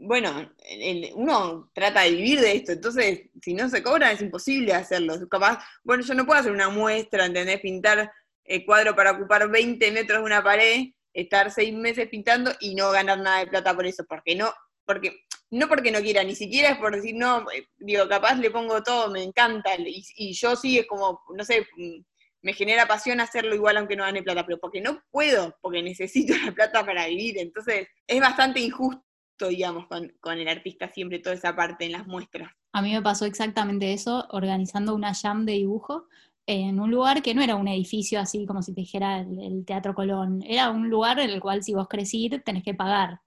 bueno, 0.00 0.52
el- 0.64 1.10
uno 1.14 1.70
trata 1.74 2.02
de 2.02 2.10
vivir 2.12 2.40
de 2.40 2.52
esto, 2.56 2.72
entonces 2.72 3.22
si 3.42 3.54
no 3.54 3.68
se 3.68 3.82
cobra 3.82 4.12
es 4.12 4.20
imposible 4.22 4.72
hacerlo. 4.74 5.14
Capaz, 5.28 5.58
bueno, 5.84 6.02
yo 6.04 6.14
no 6.14 6.26
puedo 6.26 6.40
hacer 6.40 6.52
una 6.52 6.68
muestra, 6.68 7.26
¿entendés? 7.26 7.60
Pintar 7.60 8.10
el 8.44 8.64
cuadro 8.64 8.94
para 8.96 9.12
ocupar 9.12 9.48
20 9.50 9.90
metros 9.92 10.20
de 10.20 10.24
una 10.24 10.42
pared, 10.42 10.86
estar 11.12 11.50
seis 11.50 11.74
meses 11.74 12.08
pintando 12.08 12.52
y 12.60 12.74
no 12.74 12.90
ganar 12.90 13.18
nada 13.18 13.40
de 13.40 13.46
plata 13.48 13.74
por 13.74 13.86
eso, 13.86 14.04
porque 14.08 14.34
no, 14.36 14.52
porque, 14.84 15.24
no 15.50 15.68
porque 15.68 15.90
no 15.90 16.00
quiera, 16.00 16.22
ni 16.24 16.34
siquiera 16.34 16.70
es 16.70 16.78
por 16.78 16.94
decir, 16.94 17.14
no, 17.14 17.40
eh, 17.50 17.66
digo, 17.78 18.08
capaz 18.08 18.36
le 18.36 18.50
pongo 18.50 18.82
todo, 18.82 19.10
me 19.10 19.22
encanta, 19.22 19.74
y, 19.76 20.02
y 20.16 20.32
yo 20.32 20.56
sí 20.56 20.78
es 20.78 20.86
como, 20.86 21.20
no 21.34 21.44
sé, 21.44 21.66
mm, 21.76 22.00
me 22.42 22.52
genera 22.52 22.86
pasión 22.86 23.20
hacerlo 23.20 23.54
igual 23.54 23.76
aunque 23.76 23.96
no 23.96 24.04
gane 24.04 24.22
plata, 24.22 24.46
pero 24.46 24.58
porque 24.60 24.80
no 24.80 25.02
puedo, 25.10 25.56
porque 25.60 25.82
necesito 25.82 26.34
la 26.44 26.52
plata 26.52 26.84
para 26.86 27.06
vivir, 27.08 27.38
entonces 27.38 27.88
es 28.06 28.20
bastante 28.20 28.60
injusto, 28.60 29.02
digamos, 29.46 29.86
con, 29.86 30.12
con 30.20 30.38
el 30.38 30.48
artista 30.48 30.88
siempre 30.88 31.20
toda 31.20 31.36
esa 31.36 31.54
parte 31.54 31.84
en 31.84 31.92
las 31.92 32.06
muestras. 32.06 32.50
A 32.72 32.82
mí 32.82 32.92
me 32.92 33.00
pasó 33.00 33.24
exactamente 33.24 33.92
eso, 33.92 34.26
organizando 34.30 34.94
una 34.94 35.14
jam 35.14 35.46
de 35.46 35.52
dibujo 35.52 36.08
en 36.48 36.80
un 36.80 36.90
lugar 36.90 37.22
que 37.22 37.34
no 37.34 37.42
era 37.42 37.56
un 37.56 37.68
edificio 37.68 38.18
así 38.18 38.46
como 38.46 38.62
si 38.62 38.72
te 38.72 38.80
dijera 38.80 39.20
el, 39.20 39.64
Teatro 39.66 39.94
Colón, 39.94 40.42
era 40.46 40.70
un 40.70 40.88
lugar 40.88 41.20
en 41.20 41.28
el 41.28 41.40
cual 41.40 41.62
si 41.62 41.74
vos 41.74 41.86
querés 41.88 42.12
ir 42.14 42.42
tenés 42.42 42.64
que 42.64 42.72
pagar. 42.72 43.20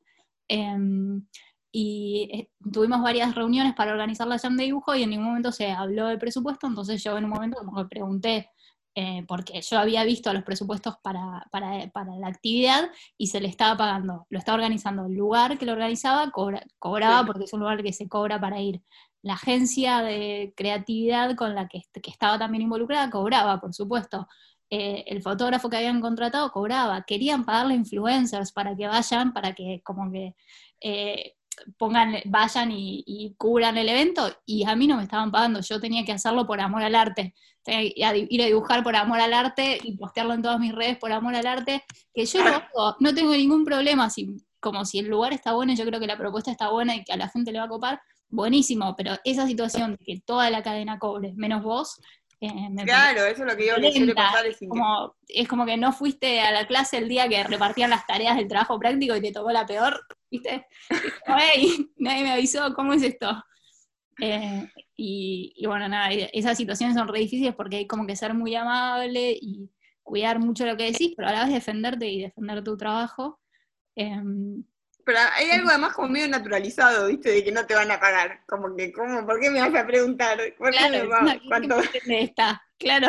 Em, 0.47 1.23
y 1.71 2.29
eh, 2.33 2.49
tuvimos 2.73 3.01
varias 3.03 3.35
reuniones 3.35 3.75
para 3.75 3.91
organizar 3.91 4.27
la 4.27 4.39
jam 4.39 4.57
de 4.57 4.63
dibujo 4.63 4.95
y 4.95 5.03
en 5.03 5.11
ningún 5.11 5.27
momento 5.27 5.51
se 5.51 5.71
habló 5.71 6.07
del 6.07 6.17
presupuesto, 6.17 6.65
entonces 6.65 7.03
yo 7.03 7.15
en 7.15 7.25
un 7.25 7.29
momento 7.29 7.57
como 7.63 7.83
que 7.83 7.89
pregunté, 7.89 8.49
eh, 8.95 9.23
porque 9.27 9.61
yo 9.61 9.79
había 9.79 10.03
visto 10.03 10.33
los 10.33 10.43
presupuestos 10.43 10.95
para, 11.01 11.45
para, 11.51 11.89
para 11.91 12.15
la 12.17 12.27
actividad 12.27 12.89
y 13.17 13.27
se 13.27 13.39
le 13.41 13.47
estaba 13.47 13.77
pagando, 13.77 14.25
lo 14.29 14.39
estaba 14.39 14.55
organizando 14.57 15.05
el 15.05 15.13
lugar 15.13 15.57
que 15.57 15.65
lo 15.65 15.73
organizaba, 15.73 16.31
cobra- 16.31 16.65
cobraba 16.79 17.25
porque 17.25 17.45
es 17.45 17.53
un 17.53 17.61
lugar 17.61 17.83
que 17.83 17.93
se 17.93 18.09
cobra 18.09 18.39
para 18.39 18.59
ir 18.61 18.81
la 19.23 19.33
agencia 19.33 20.01
de 20.01 20.53
creatividad 20.57 21.35
con 21.35 21.53
la 21.55 21.67
que, 21.67 21.81
que 22.01 22.09
estaba 22.09 22.39
también 22.39 22.63
involucrada 22.63 23.09
cobraba, 23.11 23.59
por 23.61 23.73
supuesto. 23.73 24.27
Eh, 24.69 25.03
el 25.07 25.21
fotógrafo 25.21 25.69
que 25.69 25.77
habían 25.77 26.01
contratado 26.01 26.49
cobraba. 26.51 27.03
Querían 27.03 27.43
pagarle 27.45 27.75
influencers 27.75 28.51
para 28.53 28.75
que 28.75 28.87
vayan, 28.87 29.33
para 29.33 29.53
que 29.53 29.81
como 29.83 30.11
que 30.11 30.33
eh, 30.79 31.35
pongan, 31.77 32.15
vayan 32.25 32.71
y, 32.71 33.03
y 33.05 33.33
cubran 33.37 33.77
el 33.77 33.89
evento, 33.89 34.29
y 34.45 34.63
a 34.65 34.75
mí 34.75 34.87
no 34.87 34.97
me 34.97 35.03
estaban 35.03 35.31
pagando, 35.31 35.61
yo 35.61 35.79
tenía 35.79 36.03
que 36.05 36.11
hacerlo 36.13 36.45
por 36.47 36.59
amor 36.61 36.83
al 36.83 36.95
arte. 36.95 37.33
Tenía 37.63 37.81
que 38.13 38.27
ir 38.29 38.41
a- 38.41 38.45
dibujar 38.45 38.83
por 38.83 38.95
amor 38.95 39.19
al 39.19 39.33
arte 39.33 39.77
y 39.83 39.95
postearlo 39.97 40.33
en 40.33 40.41
todas 40.41 40.59
mis 40.59 40.73
redes 40.73 40.97
por 40.97 41.11
amor 41.11 41.35
al 41.35 41.45
arte, 41.45 41.83
que 42.13 42.25
yo 42.25 42.41
lo 42.43 42.49
hago, 42.49 42.95
no 42.99 43.13
tengo 43.13 43.33
ningún 43.33 43.63
problema, 43.65 44.09
si, 44.09 44.35
como 44.59 44.83
si 44.85 44.99
el 44.99 45.07
lugar 45.07 45.33
está 45.33 45.53
bueno 45.53 45.71
y 45.73 45.75
yo 45.75 45.85
creo 45.85 45.99
que 45.99 46.07
la 46.07 46.17
propuesta 46.17 46.49
está 46.51 46.69
buena 46.69 46.95
y 46.95 47.03
que 47.03 47.13
a 47.13 47.17
la 47.17 47.29
gente 47.29 47.51
le 47.51 47.59
va 47.59 47.65
a 47.65 47.69
copar, 47.69 48.01
buenísimo, 48.29 48.95
pero 48.95 49.13
esa 49.25 49.45
situación 49.45 49.91
de 49.91 49.97
que 50.05 50.21
toda 50.21 50.49
la 50.49 50.63
cadena 50.63 50.97
cobre, 50.97 51.33
menos 51.35 51.61
vos, 51.63 51.99
me 52.41 52.83
Claro, 52.83 53.25
eso 53.25 53.43
es 53.43 53.51
lo 53.51 53.55
que 53.55 53.63
digo 53.63 53.75
que 53.77 53.91
suele 53.91 54.15
pasar, 54.15 54.45
es 54.47 54.57
como, 54.67 55.15
es 55.27 55.47
como 55.47 55.65
que 55.65 55.77
no 55.77 55.93
fuiste 55.93 56.41
a 56.41 56.51
la 56.51 56.65
clase 56.65 56.97
el 56.97 57.07
día 57.07 57.29
que 57.29 57.43
repartían 57.43 57.91
las 57.91 58.05
tareas 58.07 58.35
del 58.37 58.47
trabajo 58.47 58.79
práctico 58.79 59.15
y 59.15 59.21
te 59.21 59.31
tocó 59.31 59.51
la 59.51 59.65
peor, 59.65 60.01
¿viste? 60.31 60.65
Como, 61.25 61.37
"Ey, 61.39 61.91
nadie 61.97 62.23
me 62.23 62.31
avisó, 62.31 62.73
¿cómo 62.73 62.93
es 62.93 63.03
esto? 63.03 63.43
Eh, 64.19 64.67
y, 64.95 65.53
y 65.55 65.65
bueno, 65.67 65.87
nada, 65.87 66.13
y 66.13 66.27
esas 66.33 66.57
situaciones 66.57 66.95
son 66.95 67.07
re 67.07 67.19
difíciles 67.19 67.55
porque 67.55 67.77
hay 67.77 67.87
como 67.87 68.05
que 68.05 68.15
ser 68.15 68.33
muy 68.33 68.55
amable 68.55 69.37
y 69.39 69.69
cuidar 70.03 70.39
mucho 70.39 70.65
lo 70.65 70.75
que 70.77 70.91
decís, 70.91 71.13
pero 71.15 71.29
a 71.29 71.31
la 71.33 71.45
vez 71.45 71.53
defenderte 71.53 72.07
y 72.07 72.21
defender 72.21 72.63
tu 72.63 72.75
trabajo. 72.75 73.39
Em, 73.95 74.63
Pero 75.05 75.19
hay 75.33 75.49
algo 75.51 75.69
además 75.69 75.93
como 75.93 76.09
medio 76.09 76.27
naturalizado, 76.27 77.07
¿viste? 77.07 77.29
De 77.31 77.43
que 77.43 77.51
no 77.51 77.65
te 77.65 77.75
van 77.75 77.89
a 77.91 77.99
pagar. 77.99 78.43
Como 78.47 78.75
que, 78.75 78.91
¿cómo? 78.91 79.25
¿Por 79.25 79.39
qué 79.39 79.49
me 79.49 79.59
vas 79.61 79.73
a 79.75 79.85
preguntar? 79.87 80.39
¿Por 80.57 80.71
qué 80.71 80.89
me 80.89 81.03
va- 81.03 81.21
una- 81.21 81.39
¿qué- 81.39 81.47
cuánto? 81.47 81.79
esta? 82.07 82.61
Claro. 82.77 83.07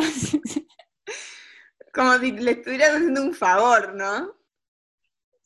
Como 1.92 2.18
si 2.18 2.32
le 2.32 2.52
estuvieras 2.52 2.94
haciendo 2.94 3.22
un 3.22 3.34
favor, 3.34 3.94
¿no? 3.94 4.34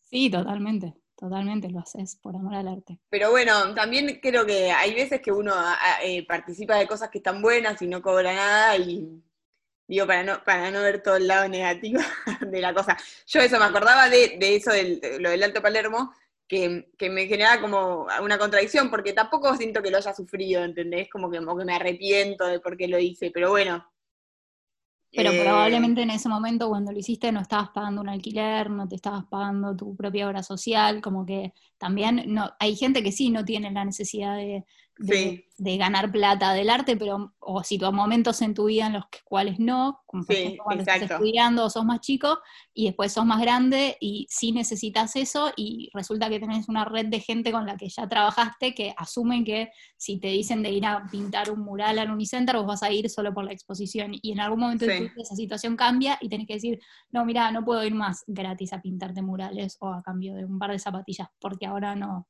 Sí, 0.08 0.30
totalmente, 0.30 0.94
totalmente 1.16 1.68
lo 1.68 1.80
haces 1.80 2.16
por 2.16 2.36
amor 2.36 2.54
al 2.54 2.68
arte. 2.68 2.98
Pero 3.10 3.30
bueno, 3.32 3.74
también 3.74 4.20
creo 4.22 4.46
que 4.46 4.70
hay 4.70 4.94
veces 4.94 5.20
que 5.20 5.32
uno 5.32 5.52
a- 5.52 5.74
a- 5.74 6.02
eh, 6.04 6.24
participa 6.26 6.76
de 6.76 6.86
cosas 6.86 7.08
que 7.10 7.18
están 7.18 7.42
buenas 7.42 7.82
y 7.82 7.88
no 7.88 8.00
cobra 8.00 8.32
nada 8.32 8.76
y 8.76 9.20
digo, 9.88 10.06
para 10.06 10.22
no, 10.22 10.44
para 10.44 10.70
no 10.70 10.82
ver 10.82 11.02
todo 11.02 11.16
el 11.16 11.26
lado 11.26 11.48
negativo 11.48 12.00
de 12.40 12.60
la 12.60 12.72
cosa. 12.72 12.96
Yo 13.26 13.40
eso, 13.40 13.58
me 13.58 13.64
acordaba 13.64 14.08
de, 14.08 14.36
de 14.38 14.54
eso, 14.56 14.70
del, 14.70 15.00
de 15.00 15.18
lo 15.18 15.30
del 15.30 15.42
Alto 15.42 15.60
Palermo, 15.60 16.14
que, 16.48 16.90
que 16.98 17.10
me 17.10 17.26
generaba 17.26 17.60
como 17.60 18.06
una 18.22 18.38
contradicción, 18.38 18.90
porque 18.90 19.12
tampoco 19.12 19.54
siento 19.56 19.82
que 19.82 19.90
lo 19.90 19.98
haya 19.98 20.14
sufrido, 20.14 20.64
¿entendés? 20.64 21.08
Como 21.10 21.30
que, 21.30 21.38
como 21.38 21.56
que 21.58 21.64
me 21.64 21.74
arrepiento 21.74 22.46
de 22.46 22.60
por 22.60 22.76
qué 22.76 22.88
lo 22.88 22.98
hice, 22.98 23.30
pero 23.32 23.50
bueno. 23.50 23.84
Pero 25.14 25.32
Eh, 25.32 25.40
probablemente 25.42 26.02
en 26.02 26.10
ese 26.10 26.28
momento 26.28 26.68
cuando 26.68 26.92
lo 26.92 26.98
hiciste 26.98 27.32
no 27.32 27.40
estabas 27.40 27.70
pagando 27.70 28.02
un 28.02 28.08
alquiler, 28.08 28.70
no 28.70 28.86
te 28.86 28.96
estabas 28.96 29.24
pagando 29.26 29.74
tu 29.74 29.96
propia 29.96 30.28
obra 30.28 30.42
social, 30.42 31.00
como 31.00 31.24
que 31.24 31.54
también 31.78 32.24
no, 32.28 32.52
hay 32.58 32.76
gente 32.76 33.02
que 33.02 33.12
sí 33.12 33.30
no 33.30 33.44
tiene 33.44 33.70
la 33.70 33.84
necesidad 33.84 34.36
de, 34.36 34.64
de- 34.98 35.46
ganar 35.78 36.10
plata 36.12 36.52
del 36.52 36.68
arte, 36.70 36.96
pero 36.96 37.34
o 37.38 37.62
si 37.62 37.78
tu 37.78 37.90
momentos 37.92 38.42
en 38.42 38.52
tu 38.54 38.66
vida 38.66 38.86
en 38.86 38.94
los 38.94 39.04
que- 39.10 39.20
cuales 39.24 39.58
no, 39.58 40.00
como 40.06 40.24
por 40.24 40.34
Sí, 40.34 40.42
ejemplo 40.42 40.64
cuando 40.64 40.82
estás 40.82 41.02
estudiando 41.10 41.64
o 41.64 41.70
sos 41.70 41.84
más 41.84 42.00
chico 42.00 42.38
y 42.74 42.86
después 42.86 43.12
sos 43.12 43.24
más 43.24 43.40
grande 43.40 43.96
y 44.00 44.26
sí 44.28 44.52
necesitas 44.52 45.16
eso 45.16 45.52
y 45.56 45.90
resulta 45.94 46.28
que 46.28 46.40
tenés 46.40 46.68
una 46.68 46.84
red 46.84 47.06
de 47.06 47.20
gente 47.20 47.52
con 47.52 47.64
la 47.66 47.76
que 47.76 47.88
ya 47.88 48.06
trabajaste 48.08 48.74
que 48.74 48.94
asumen 48.96 49.44
que 49.44 49.70
si 49.96 50.18
te 50.18 50.28
dicen 50.28 50.62
de 50.62 50.70
ir 50.70 50.84
a 50.86 51.06
pintar 51.10 51.50
un 51.50 51.60
mural 51.60 51.98
al 51.98 52.10
Unicenter, 52.10 52.56
vos 52.56 52.66
vas 52.66 52.82
a 52.82 52.90
ir 52.90 53.08
solo 53.08 53.32
por 53.32 53.44
la 53.44 53.52
exposición. 53.52 54.12
Y 54.20 54.32
en 54.32 54.40
algún 54.40 54.60
momento 54.60 54.84
Sí. 54.86 55.08
esa 55.16 55.34
situación 55.36 55.76
cambia 55.76 56.18
y 56.20 56.28
tenés 56.28 56.46
que 56.46 56.54
decir, 56.54 56.80
no, 57.10 57.24
mira, 57.24 57.50
no 57.50 57.64
puedo 57.64 57.82
ir 57.84 57.94
más 57.94 58.24
gratis 58.26 58.72
a 58.72 58.80
pintarte 58.82 59.22
murales 59.22 59.76
o 59.80 59.88
a 59.88 60.02
cambio 60.02 60.34
de 60.34 60.44
un 60.44 60.58
par 60.58 60.70
de 60.72 60.78
zapatillas, 60.78 61.28
porque 61.38 61.66
ahora 61.66 61.94
no 61.96 62.28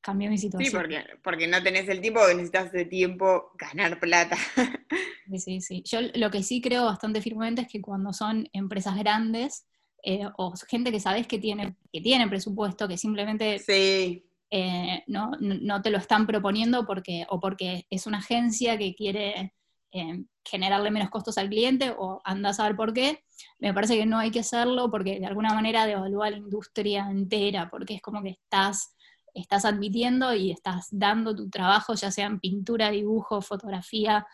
cambió 0.00 0.30
mi 0.30 0.36
Sí, 0.38 0.46
situación. 0.46 0.82
porque, 0.82 1.04
porque 1.22 1.46
no 1.46 1.62
tenés 1.62 1.88
el 1.88 2.00
tiempo, 2.00 2.20
necesitas 2.28 2.72
de 2.72 2.84
tiempo 2.84 3.52
ganar 3.58 3.98
plata. 4.00 4.36
Sí, 5.26 5.38
sí, 5.38 5.60
sí. 5.60 5.82
Yo 5.86 6.00
lo 6.14 6.30
que 6.30 6.42
sí 6.42 6.60
creo 6.60 6.84
bastante 6.86 7.20
firmemente 7.22 7.62
es 7.62 7.68
que 7.68 7.80
cuando 7.80 8.12
son 8.12 8.48
empresas 8.52 8.96
grandes 8.96 9.66
eh, 10.02 10.26
o 10.38 10.54
gente 10.68 10.90
que 10.90 10.98
sabes 10.98 11.26
que 11.26 11.38
tiene, 11.38 11.76
que 11.92 12.00
tiene 12.00 12.26
presupuesto, 12.28 12.88
que 12.88 12.96
simplemente 12.98 13.58
Sí, 13.58 14.24
eh, 14.50 15.04
no, 15.06 15.30
no- 15.40 15.56
no 15.60 15.82
te 15.82 15.90
lo 15.90 15.98
están 15.98 16.26
proponiendo 16.26 16.86
porque, 16.86 17.26
o 17.28 17.38
porque 17.40 17.86
es 17.90 18.06
una 18.06 18.18
agencia 18.18 18.76
que 18.78 18.94
quiere 18.94 19.54
eh, 19.92 20.24
generarle 20.44 20.90
menos 20.90 21.10
costos 21.10 21.38
al 21.38 21.48
cliente, 21.48 21.94
o 21.98 22.20
anda 22.24 22.50
a 22.50 22.54
saber 22.54 22.76
por 22.76 22.92
qué, 22.92 23.24
me 23.58 23.74
parece 23.74 23.96
que 23.96 24.06
no 24.06 24.18
hay 24.18 24.30
que 24.30 24.40
hacerlo 24.40 24.90
porque 24.90 25.20
de 25.20 25.26
alguna 25.26 25.54
manera 25.54 25.86
devalúa 25.86 26.30
la 26.30 26.38
industria 26.38 27.08
entera, 27.10 27.68
porque 27.70 27.94
es 27.94 28.02
como 28.02 28.22
que 28.22 28.30
estás, 28.30 28.94
estás 29.34 29.64
admitiendo 29.64 30.34
y 30.34 30.50
estás 30.50 30.88
dando 30.90 31.34
tu 31.34 31.48
trabajo, 31.50 31.94
ya 31.94 32.10
sea 32.10 32.26
en 32.26 32.40
pintura, 32.40 32.90
dibujo, 32.90 33.42
fotografía, 33.42 34.26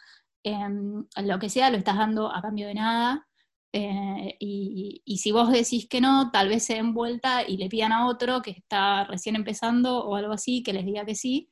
em, 0.43 1.05
lo 1.23 1.39
que 1.39 1.49
sea, 1.49 1.71
lo 1.71 1.79
estás 1.79 1.97
dando 1.97 2.33
a 2.33 2.43
cambio 2.43 2.69
de 2.69 2.75
nada. 2.75 3.27
Eh, 3.73 4.37
y, 4.41 5.03
y 5.05 5.19
si 5.19 5.33
vos 5.33 5.51
decís 5.53 5.89
que 5.89 6.01
no, 6.01 6.31
tal 6.31 6.49
vez 6.49 6.65
se 6.65 6.75
den 6.75 6.95
vuelta 6.95 7.47
y 7.47 7.57
le 7.59 7.69
pidan 7.69 7.93
a 7.93 8.07
otro 8.07 8.41
que 8.43 8.53
está 8.53 9.05
recién 9.05 9.37
empezando 9.37 10.05
o 10.05 10.17
algo 10.17 10.33
así, 10.33 10.63
que 10.63 10.73
les 10.73 10.87
diga 10.87 11.05
que 11.05 11.15
sí. 11.15 11.51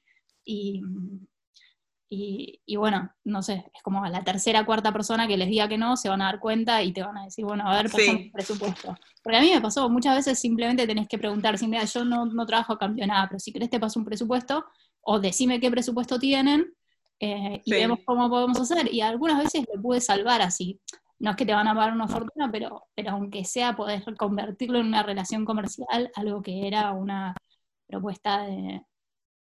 Y, 2.08 2.60
y 2.66 2.76
bueno, 2.76 3.10
no 3.24 3.42
sé, 3.42 3.70
es 3.74 3.82
como 3.82 4.04
a 4.04 4.08
la 4.08 4.22
tercera, 4.22 4.64
cuarta 4.66 4.92
persona 4.92 5.26
que 5.26 5.36
les 5.36 5.48
diga 5.48 5.68
que 5.68 5.78
no, 5.78 5.96
se 5.96 6.08
van 6.08 6.22
a 6.22 6.26
dar 6.26 6.38
cuenta 6.40 6.82
y 6.82 6.92
te 6.92 7.02
van 7.02 7.16
a 7.18 7.24
decir, 7.24 7.44
bueno, 7.44 7.68
a 7.68 7.76
ver, 7.76 7.90
pasame 7.90 8.18
Sí. 8.24 8.30
presupuesto. 8.30 8.96
Porque 9.22 9.38
a 9.38 9.40
mí 9.40 9.50
me 9.52 9.60
pasó, 9.60 9.88
muchas 9.88 10.16
veces 10.16 10.38
simplemente 10.38 10.86
tenés 10.86 11.08
que 11.08 11.18
preguntar, 11.18 11.56
si 11.58 11.66
mira, 11.66 11.84
yo 11.84 12.04
no, 12.04 12.26
no 12.26 12.46
trabajo 12.46 12.74
a 12.74 12.78
cambio 12.78 13.06
nada, 13.06 13.26
pero 13.28 13.38
si 13.38 13.52
querés 13.52 13.70
te 13.70 13.80
paso 13.80 13.98
un 13.98 14.04
presupuesto, 14.04 14.64
o 15.00 15.18
decime 15.18 15.60
qué 15.60 15.70
presupuesto 15.70 16.18
tienen, 16.18 16.72
eh, 17.20 17.62
y 17.64 17.70
Sí. 17.72 17.76
vemos 17.80 18.00
cómo 18.04 18.28
podemos 18.28 18.60
hacer. 18.60 18.92
Y 18.92 19.00
algunas 19.00 19.38
veces 19.38 19.64
lo 19.72 19.80
pude 19.80 20.00
salvar 20.00 20.42
así. 20.42 20.80
No 21.18 21.30
es 21.30 21.36
que 21.36 21.46
te 21.46 21.54
van 21.54 21.68
a 21.68 21.74
pagar 21.74 21.92
una 21.94 22.08
fortuna, 22.08 22.50
pero, 22.52 22.86
pero 22.94 23.12
aunque 23.12 23.44
sea, 23.44 23.74
podés 23.76 24.04
convertirlo 24.18 24.78
en 24.78 24.86
una 24.88 25.02
relación 25.02 25.44
comercial, 25.44 26.10
algo 26.16 26.42
que 26.42 26.66
era 26.66 26.92
una 26.92 27.34
propuesta 27.86 28.42
de, 28.42 28.82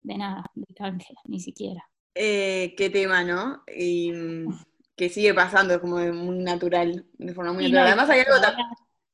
de 0.03 0.19
nada, 0.19 0.45
de 0.55 0.75
canje, 0.75 1.15
ni 1.25 1.41
siquiera. 1.41 1.83
Eh, 2.15 2.75
qué 2.77 2.91
tema, 2.91 3.25
¿no? 3.25 3.63
Y 3.75 4.13
mm, 4.13 4.55
que 4.97 5.09
sigue 5.09 5.35
pasando, 5.35 5.75
es 5.75 5.81
como 5.81 5.99
de 5.99 6.13
muy 6.13 6.39
natural, 6.39 7.05
de 7.19 7.35
forma 7.35 7.53
muy 7.53 7.65
Y 7.65 7.73
natural. 7.73 7.85
no, 7.85 8.03
Además 8.03 8.11
hay 8.11 8.21
algo 8.21 8.41
tan- 8.41 8.55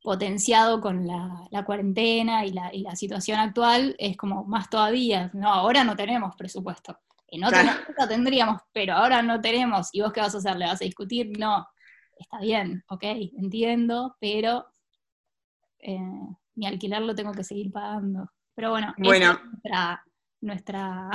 potenciado 0.03 0.81
con 0.81 1.07
la, 1.07 1.47
la 1.51 1.65
cuarentena 1.65 2.45
y 2.47 2.53
la, 2.53 2.75
y 2.75 2.83
la 2.83 2.97
situación 2.97 3.39
actual, 3.39 3.95
es 3.99 4.17
como 4.17 4.45
más 4.45 4.69
todavía. 4.71 5.31
No, 5.35 5.53
ahora 5.53 5.85
no 5.85 5.97
tenemos 5.97 6.35
presupuesto. 6.37 6.99
En 7.29 7.45
otro 7.45 7.59
Claro. 7.61 8.09
tendríamos, 8.09 8.61
pero 8.73 8.95
ahora 8.95 9.23
no 9.23 9.41
tenemos. 9.41 9.89
¿Y 9.93 10.01
vos 10.03 10.13
qué 10.13 10.21
vas 10.21 10.35
a 10.35 10.39
hacer? 10.39 10.57
¿Le 10.57 10.67
vas 10.67 10.81
a 10.81 10.85
discutir? 10.85 11.39
No. 11.39 11.67
Está 12.19 12.39
bien, 12.41 12.85
ok, 12.89 13.03
entiendo, 13.39 14.17
pero 14.21 14.67
eh, 15.79 15.99
mi 16.55 16.67
alquiler 16.67 17.03
lo 17.03 17.15
tengo 17.15 17.33
que 17.33 17.45
seguir 17.45 17.71
pagando. 17.73 18.31
Pero 18.55 18.71
bueno, 18.71 18.89
esa 18.89 19.09
Bueno. 19.09 19.33
es 19.33 19.45
nuestra, 19.45 20.05
nuestra... 20.41 21.11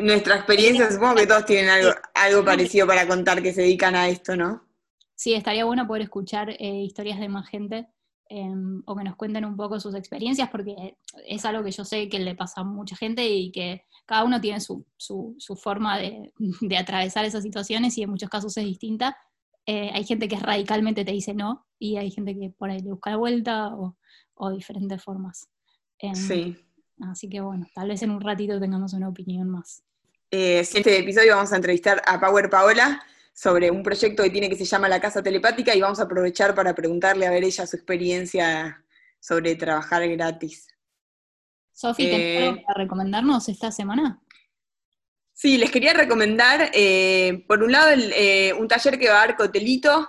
nuestra 0.00 0.36
experiencia, 0.36 0.90
supongo 0.90 1.16
que 1.16 1.26
todos 1.26 1.44
tienen 1.44 1.70
algo, 1.70 1.90
algo 2.14 2.44
parecido 2.44 2.86
para 2.86 3.06
contar 3.06 3.42
que 3.42 3.52
se 3.52 3.62
dedican 3.62 3.94
a 3.94 4.08
esto, 4.08 4.36
¿no? 4.36 4.66
Sí, 5.14 5.32
estaría 5.32 5.64
bueno 5.64 5.86
poder 5.86 6.02
escuchar 6.02 6.50
eh, 6.50 6.82
historias 6.82 7.18
de 7.18 7.28
más 7.28 7.48
gente 7.48 7.88
em, 8.28 8.82
o 8.84 8.94
que 8.94 9.04
nos 9.04 9.16
cuenten 9.16 9.46
un 9.46 9.56
poco 9.56 9.80
sus 9.80 9.94
experiencias, 9.94 10.50
porque 10.50 10.96
es 11.26 11.44
algo 11.46 11.64
que 11.64 11.70
yo 11.70 11.84
sé 11.84 12.08
que 12.08 12.18
le 12.18 12.34
pasa 12.34 12.60
a 12.60 12.64
mucha 12.64 12.96
gente 12.96 13.26
y 13.26 13.50
que 13.50 13.84
cada 14.04 14.24
uno 14.24 14.40
tiene 14.40 14.60
su, 14.60 14.84
forma 15.56 15.98
de, 15.98 16.32
atravesar 16.78 17.24
esas 17.24 17.42
situaciones 17.42 17.96
y 17.96 18.02
en 18.02 18.10
muchos 18.10 18.28
casos 18.28 18.56
es 18.58 18.64
distinta. 18.64 19.16
Eh, 19.64 19.90
hay 19.92 20.04
gente 20.04 20.28
que 20.28 20.36
radicalmente 20.36 21.04
te 21.04 21.12
dice 21.12 21.34
no 21.34 21.66
y 21.78 21.96
hay 21.96 22.10
gente 22.10 22.38
que 22.38 22.50
por 22.50 22.70
ahí 22.70 22.80
le 22.80 22.90
busca 22.90 23.10
la 23.10 23.16
vuelta 23.16 23.74
o, 23.74 24.50
diferentes 24.50 25.02
formas. 25.02 25.48
Em, 25.98 26.14
sí. 26.14 26.65
Así 27.00 27.28
que 27.28 27.40
bueno, 27.40 27.66
tal 27.74 27.88
vez 27.88 28.02
en 28.02 28.10
un 28.10 28.20
ratito 28.20 28.58
tengamos 28.58 28.92
una 28.92 29.08
opinión 29.08 29.48
más. 29.48 29.82
Eh, 30.30 30.56
en 30.56 30.60
este 30.60 30.98
episodio 30.98 31.36
vamos 31.36 31.52
a 31.52 31.56
entrevistar 31.56 32.02
a 32.06 32.18
Power 32.18 32.50
Paola 32.50 33.02
sobre 33.32 33.70
un 33.70 33.82
proyecto 33.82 34.22
que 34.22 34.30
tiene 34.30 34.48
que 34.48 34.56
se 34.56 34.64
llama 34.64 34.88
La 34.88 35.00
Casa 35.00 35.22
Telepática 35.22 35.74
y 35.74 35.80
vamos 35.80 36.00
a 36.00 36.04
aprovechar 36.04 36.54
para 36.54 36.74
preguntarle 36.74 37.26
a 37.26 37.30
ver 37.30 37.44
ella 37.44 37.66
su 37.66 37.76
experiencia 37.76 38.82
sobre 39.20 39.54
trabajar 39.56 40.08
gratis. 40.08 40.68
Sofi, 41.70 42.04
¿te 42.04 42.46
eh, 42.46 42.62
para 42.66 42.82
recomendarnos 42.82 43.50
esta 43.50 43.70
semana? 43.70 44.22
Sí, 45.34 45.58
les 45.58 45.70
quería 45.70 45.92
recomendar, 45.92 46.70
eh, 46.72 47.44
por 47.46 47.62
un 47.62 47.72
lado, 47.72 47.94
eh, 47.94 48.54
un 48.58 48.66
taller 48.66 48.98
que 48.98 49.10
va 49.10 49.22
a 49.22 49.26
dar 49.26 49.36
Cotelito. 49.36 50.08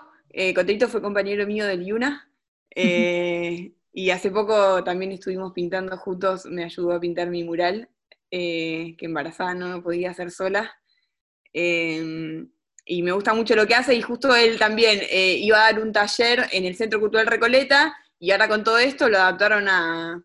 Cotelito 0.55 0.87
fue 0.87 1.01
compañero 1.01 1.45
mío 1.45 1.65
del 1.65 1.85
Yuna. 1.85 2.31
y 3.97 4.11
hace 4.11 4.29
poco 4.29 4.83
también 4.83 5.11
estuvimos 5.11 5.53
pintando 5.53 5.97
juntos, 5.97 6.45
me 6.45 6.63
ayudó 6.63 6.91
a 6.91 6.99
pintar 6.99 7.31
mi 7.31 7.43
mural, 7.43 7.89
que 8.29 8.95
embarazada 8.99 9.55
no 9.55 9.81
podía 9.81 10.11
hacer 10.11 10.29
sola. 10.29 10.71
y 11.51 13.01
me 13.03 13.11
gusta 13.11 13.33
mucho 13.33 13.55
lo 13.55 13.65
que 13.65 13.73
hace, 13.73 13.95
y 13.95 14.03
justo 14.03 14.35
él 14.35 14.59
también 14.59 15.01
iba 15.11 15.57
a 15.57 15.71
dar 15.71 15.81
un 15.81 15.91
taller 15.91 16.45
en 16.51 16.65
el 16.65 16.75
Centro 16.75 16.99
Cultural 16.99 17.25
Recoleta, 17.25 17.97
y 18.19 18.29
ahora 18.29 18.47
con 18.47 18.63
todo 18.63 18.77
esto 18.77 19.09
lo 19.09 19.17
adaptaron 19.17 19.67
a, 19.67 20.23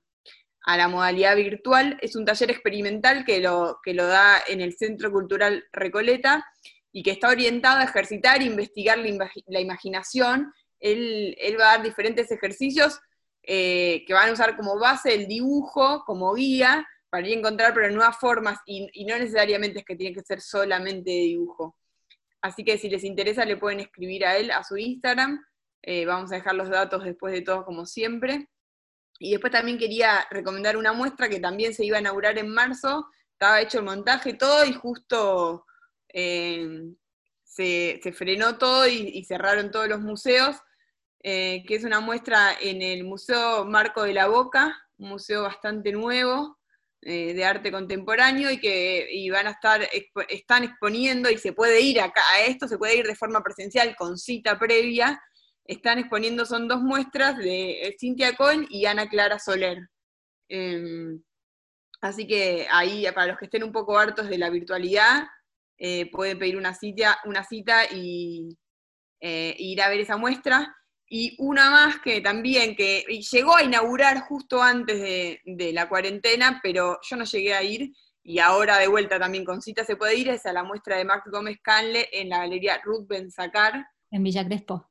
a 0.65 0.77
la 0.77 0.89
modalidad 0.89 1.35
virtual. 1.35 1.97
Es 2.03 2.15
un 2.15 2.27
taller 2.27 2.51
experimental 2.51 3.25
que 3.25 3.41
lo, 3.41 3.79
que 3.83 3.95
lo 3.95 4.07
da 4.07 4.43
en 4.49 4.61
el 4.61 4.77
Centro 4.77 5.11
Cultural 5.11 5.65
Recoleta 5.73 6.45
y 6.93 7.03
que 7.03 7.13
está 7.13 7.29
orientado 7.31 7.79
a 7.79 7.85
ejercitar 7.85 8.43
e 8.43 8.45
investigar 8.45 8.99
la, 8.99 9.61
imaginación. 9.61 10.53
Él, 10.79 11.37
va 11.59 11.71
a 11.73 11.77
dar 11.77 11.83
diferentes 11.83 12.31
ejercicios 12.31 13.01
eh, 13.43 14.05
que 14.07 14.15
van 14.15 14.31
a 14.31 14.33
usar 14.33 14.57
como 14.57 14.79
base 14.79 15.15
el 15.15 15.27
dibujo, 15.27 16.05
como 16.05 16.35
guía, 16.35 16.87
para 17.11 17.27
ir 17.27 17.37
a 17.37 17.39
encontrar 17.39 17.75
pero 17.75 17.91
nuevas 17.91 18.17
formas 18.19 18.59
y, 18.67 19.05
no 19.05 19.19
necesariamente 19.19 19.81
es 19.81 19.85
que 19.85 19.97
tiene 19.97 20.15
que 20.15 20.23
ser 20.23 20.41
solamente 20.41 21.11
dibujo. 21.11 21.77
Así 22.41 22.65
que 22.65 22.79
si 22.79 22.89
les 22.89 23.05
interesa 23.05 23.45
le 23.45 23.57
pueden 23.57 23.81
escribir 23.81 24.25
a 24.25 24.37
él 24.37 24.51
a 24.51 24.65
su 24.65 24.77
Instagram. 24.77 25.45
Eh, 25.83 26.07
vamos 26.07 26.33
a 26.33 26.37
dejar 26.37 26.55
los 26.55 26.71
datos 26.71 27.05
después 27.05 27.35
de 27.35 27.43
todo 27.43 27.65
como 27.65 27.87
siempre. 27.87 28.49
Y 29.19 29.33
después 29.33 29.53
también 29.53 29.79
quería 29.79 30.27
recomendar 30.31 30.77
una 30.77 30.93
muestra 30.93 31.29
que 31.29 31.39
también 31.39 31.75
se 31.75 31.85
iba 31.85 31.97
a 31.97 32.01
inaugurar 32.01 32.39
en 32.39 32.49
marzo, 32.49 33.09
estaba 33.33 33.61
hecho 33.61 33.79
el 33.79 33.85
montaje 33.85 34.35
todo 34.35 34.65
y 34.65 34.73
justo 34.73 35.65
eh, 36.13 36.95
se, 37.45 38.01
frenó 38.17 38.57
todo 38.59 38.87
y, 38.89 39.25
cerraron 39.25 39.71
todos 39.71 39.89
los 39.89 40.01
museos, 40.01 40.57
eh, 41.23 41.65
que 41.67 41.77
es 41.77 41.85
una 41.85 42.01
muestra 42.01 42.57
en 42.61 42.83
el 42.83 43.05
Museo 43.05 43.65
Marco 43.65 44.03
de 44.03 44.15
la 44.15 44.27
Boca, 44.27 44.77
un 44.99 45.11
museo 45.11 45.43
bastante 45.43 45.93
nuevo 45.93 46.59
eh, 47.01 47.35
de 47.35 47.45
arte 47.45 47.73
contemporáneo 47.73 48.51
y 48.51 48.59
que 48.59 49.29
van 49.33 49.47
a 49.47 49.51
estar, 49.51 49.89
están 50.29 50.65
exponiendo 50.65 51.31
y 51.31 51.39
se 51.39 51.53
puede 51.53 51.81
ir 51.81 52.01
acá 52.01 52.23
a 52.33 52.43
esto, 52.43 52.69
se 52.69 52.79
puede 52.79 52.97
ir 52.97 53.07
de 53.07 53.17
forma 53.17 53.43
presencial 53.43 53.97
con 53.97 54.17
cita 54.19 54.59
previa 54.59 55.21
están 55.65 55.99
exponiendo, 55.99 56.45
son 56.45 56.69
dos 56.69 56.81
muestras 56.81 57.37
de 57.39 57.83
eh, 57.83 57.97
Cintia 57.99 58.37
Cohen 58.37 58.67
y 58.69 58.87
Ana 58.87 59.09
Clara 59.09 59.39
Soler. 59.39 59.79
Em, 60.49 61.23
así 62.01 62.27
que 62.27 62.67
ahí, 62.71 63.07
para 63.15 63.29
los 63.29 63.39
que 63.39 63.47
estén 63.47 63.63
un 63.63 63.73
poco 63.73 63.99
hartos 63.99 64.29
de 64.29 64.39
la 64.39 64.51
virtualidad, 64.51 65.25
eh, 65.79 66.11
pueden 66.11 66.39
pedir 66.39 66.57
una 66.57 66.75
cita, 66.75 67.19
una 67.25 67.45
cita 67.45 67.85
y 67.93 68.57
ir 69.21 69.81
a 69.81 69.89
ver 69.89 70.01
esa 70.01 70.17
muestra. 70.17 70.77
Y 71.15 71.37
una 71.39 71.69
más 71.69 71.99
que 71.99 72.23
también, 72.23 72.75
que 72.75 73.05
llegó 73.31 73.55
a 73.55 73.63
inaugurar 73.63 74.21
justo 74.21 74.63
antes 74.63 74.99
de, 74.99 75.71
la 75.75 75.87
cuarentena, 75.87 76.59
pero 76.63 77.01
yo 77.03 77.17
no 77.17 77.25
llegué 77.25 77.53
a 77.53 77.63
ir, 77.63 77.93
y 78.23 78.39
ahora 78.39 78.79
de 78.79 78.89
vuelta 78.89 79.19
también 79.19 79.45
con 79.45 79.61
cita 79.61 79.85
se 79.85 79.97
puede 79.97 80.17
ir, 80.17 80.31
es 80.31 80.47
a 80.47 80.55
la 80.55 80.65
muestra 80.65 80.97
de 80.97 81.05
Max 81.05 81.29
Gómez 81.31 81.59
Canle 81.61 82.09
en 82.13 82.31
la 82.31 82.39
galería 82.39 82.81
Ruth 82.83 83.07
Benzacar. 83.07 83.87
En 84.11 84.23
Villa 84.23 84.43
Crespo. 84.43 84.91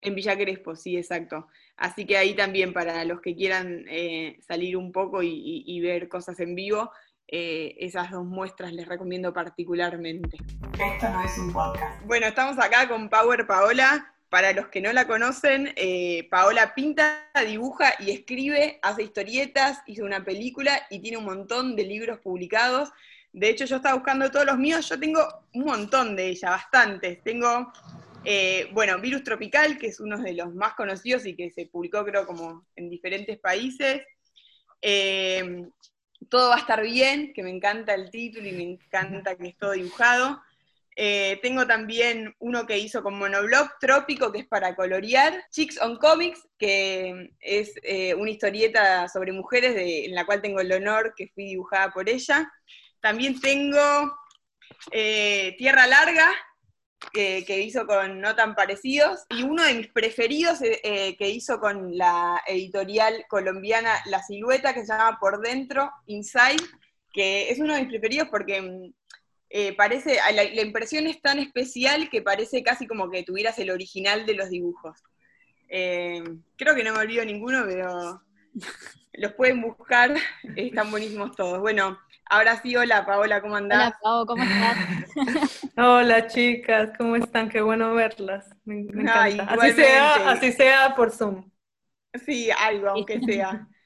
En 0.00 0.14
Villa 0.14 0.38
Crespo, 0.38 0.74
sí, 0.74 0.96
exacto. 0.96 1.48
Así 1.76 2.06
que 2.06 2.16
ahí 2.16 2.34
también 2.34 2.72
para 2.72 3.04
los 3.04 3.20
que 3.20 3.36
quieran 3.36 3.84
eh, 3.90 4.38
salir 4.40 4.74
un 4.74 4.90
poco 4.90 5.22
y, 5.22 5.80
ver 5.82 6.08
cosas 6.08 6.40
en 6.40 6.54
vivo, 6.54 6.90
eh, 7.26 7.76
esas 7.78 8.10
dos 8.10 8.24
muestras 8.24 8.72
les 8.72 8.88
recomiendo 8.88 9.34
particularmente. 9.34 10.38
Esto 10.72 11.10
no 11.10 11.22
es 11.26 11.36
un 11.36 11.52
podcast. 11.52 12.06
Bueno, 12.06 12.26
estamos 12.26 12.58
acá 12.58 12.88
con 12.88 13.10
Power 13.10 13.46
Paola. 13.46 14.14
Para 14.30 14.52
los 14.52 14.68
que 14.68 14.80
no 14.80 14.92
la 14.92 15.06
conocen, 15.06 15.72
eh, 15.76 16.28
Paola 16.30 16.74
pinta, 16.74 17.24
dibuja 17.46 17.94
y 17.98 18.10
escribe, 18.10 18.78
hace 18.82 19.04
historietas, 19.04 19.80
hizo 19.86 20.04
una 20.04 20.24
película 20.24 20.86
y 20.90 21.00
tiene 21.00 21.16
un 21.16 21.24
montón 21.24 21.76
de 21.76 21.84
libros 21.84 22.20
publicados. 22.20 22.90
De 23.32 23.48
hecho, 23.48 23.64
yo 23.64 23.76
estaba 23.76 23.94
buscando 23.94 24.30
todos 24.30 24.46
los 24.46 24.58
míos, 24.58 24.88
yo 24.88 24.98
tengo 24.98 25.26
un 25.54 25.64
montón 25.64 26.14
de 26.14 26.28
ella, 26.28 26.50
bastantes. 26.50 27.22
Tengo 27.22 27.72
eh, 28.24 28.68
bueno, 28.72 28.98
Virus 29.00 29.24
Tropical, 29.24 29.78
que 29.78 29.86
es 29.86 30.00
uno 30.00 30.18
de 30.18 30.34
los 30.34 30.54
más 30.54 30.74
conocidos 30.74 31.24
y 31.24 31.34
que 31.34 31.50
se 31.50 31.66
publicó 31.66 32.04
creo 32.04 32.26
como 32.26 32.66
en 32.76 32.90
diferentes 32.90 33.38
países. 33.38 34.02
Eh, 34.82 35.64
todo 36.28 36.50
va 36.50 36.56
a 36.56 36.60
estar 36.60 36.82
bien, 36.82 37.32
que 37.32 37.42
me 37.42 37.50
encanta 37.50 37.94
el 37.94 38.10
título 38.10 38.46
y 38.46 38.52
me 38.52 38.64
encanta 38.64 39.36
que 39.36 39.48
es 39.48 39.56
todo 39.56 39.72
dibujado. 39.72 40.42
Eh, 41.00 41.38
tengo 41.42 41.64
también 41.64 42.34
uno 42.40 42.66
que 42.66 42.78
hizo 42.78 43.04
con 43.04 43.18
Monoblog, 43.18 43.68
Trópico, 43.78 44.32
que 44.32 44.40
es 44.40 44.48
para 44.48 44.74
colorear. 44.74 45.44
Chicks 45.52 45.80
on 45.80 45.96
Comics, 45.96 46.48
que 46.58 47.30
es 47.38 47.74
una 48.16 48.30
historieta 48.30 49.08
sobre 49.08 49.30
mujeres 49.30 49.76
en 49.76 50.14
la 50.14 50.26
cual 50.26 50.42
tengo 50.42 50.58
el 50.58 50.72
honor 50.72 51.14
que 51.16 51.28
fui 51.28 51.44
dibujada 51.44 51.92
por 51.92 52.08
ella. 52.08 52.50
También 53.00 53.40
tengo 53.40 53.78
Tierra 54.90 55.86
Larga, 55.86 56.32
que, 57.12 57.60
hizo 57.60 57.86
con 57.86 58.20
No 58.20 58.34
tan 58.34 58.54
parecidos, 58.54 59.24
y 59.30 59.42
uno 59.42 59.62
de 59.62 59.74
mis 59.74 59.88
preferidos 59.88 60.60
eh, 60.62 60.80
eh, 60.82 61.16
que 61.16 61.28
hizo 61.28 61.60
con 61.60 61.96
la 61.96 62.42
editorial 62.46 63.24
colombiana 63.28 63.94
La 64.06 64.22
Silueta, 64.22 64.74
que 64.74 64.80
se 64.80 64.92
llama 64.92 65.18
Por 65.20 65.40
Dentro, 65.40 65.90
Inside, 66.06 66.62
que 67.12 67.50
es 67.50 67.58
uno 67.58 67.74
de 67.74 67.82
mis 67.82 67.90
preferidos 67.90 68.28
porque 68.28 68.60
mm, 68.60 68.92
eh, 69.50 69.74
parece, 69.74 70.18
la, 70.32 70.44
impresión 70.44 71.06
es 71.06 71.20
tan 71.20 71.38
especial 71.38 72.08
que 72.10 72.22
parece 72.22 72.62
casi 72.62 72.86
como 72.86 73.10
que 73.10 73.22
tuvieras 73.22 73.58
el 73.58 73.70
original 73.70 74.26
de 74.26 74.34
los 74.34 74.50
dibujos. 74.50 75.02
creo 75.68 76.74
que 76.74 76.84
no 76.84 76.92
me 76.92 77.00
olvido 77.00 77.24
ninguno, 77.24 77.64
pero 77.66 78.22
los 79.14 79.32
pueden 79.34 79.62
buscar, 79.62 80.14
están 80.56 80.90
buenísimos 80.90 81.34
todos. 81.34 81.60
Bueno, 81.60 81.98
Ahora 82.30 82.60
sí, 82.60 82.76
hola 82.76 83.06
Paola, 83.06 83.40
¿cómo 83.40 83.56
andás? 83.56 83.78
Hola 83.80 83.98
Pao, 84.02 84.26
¿cómo 84.26 84.42
estás? 84.42 84.76
hola 85.78 86.26
chicas, 86.26 86.90
¿cómo 86.98 87.16
están? 87.16 87.48
Qué 87.48 87.62
bueno 87.62 87.94
verlas. 87.94 88.54
Me, 88.64 88.80
encanta. 88.80 89.44
así, 89.44 89.72
sea, 89.72 90.30
así 90.30 90.52
sea 90.52 90.94
por 90.94 91.10
Zoom. 91.10 91.50
Sí, 92.26 92.50
algo, 92.50 92.90
aunque 92.90 93.20
sea. 93.20 93.66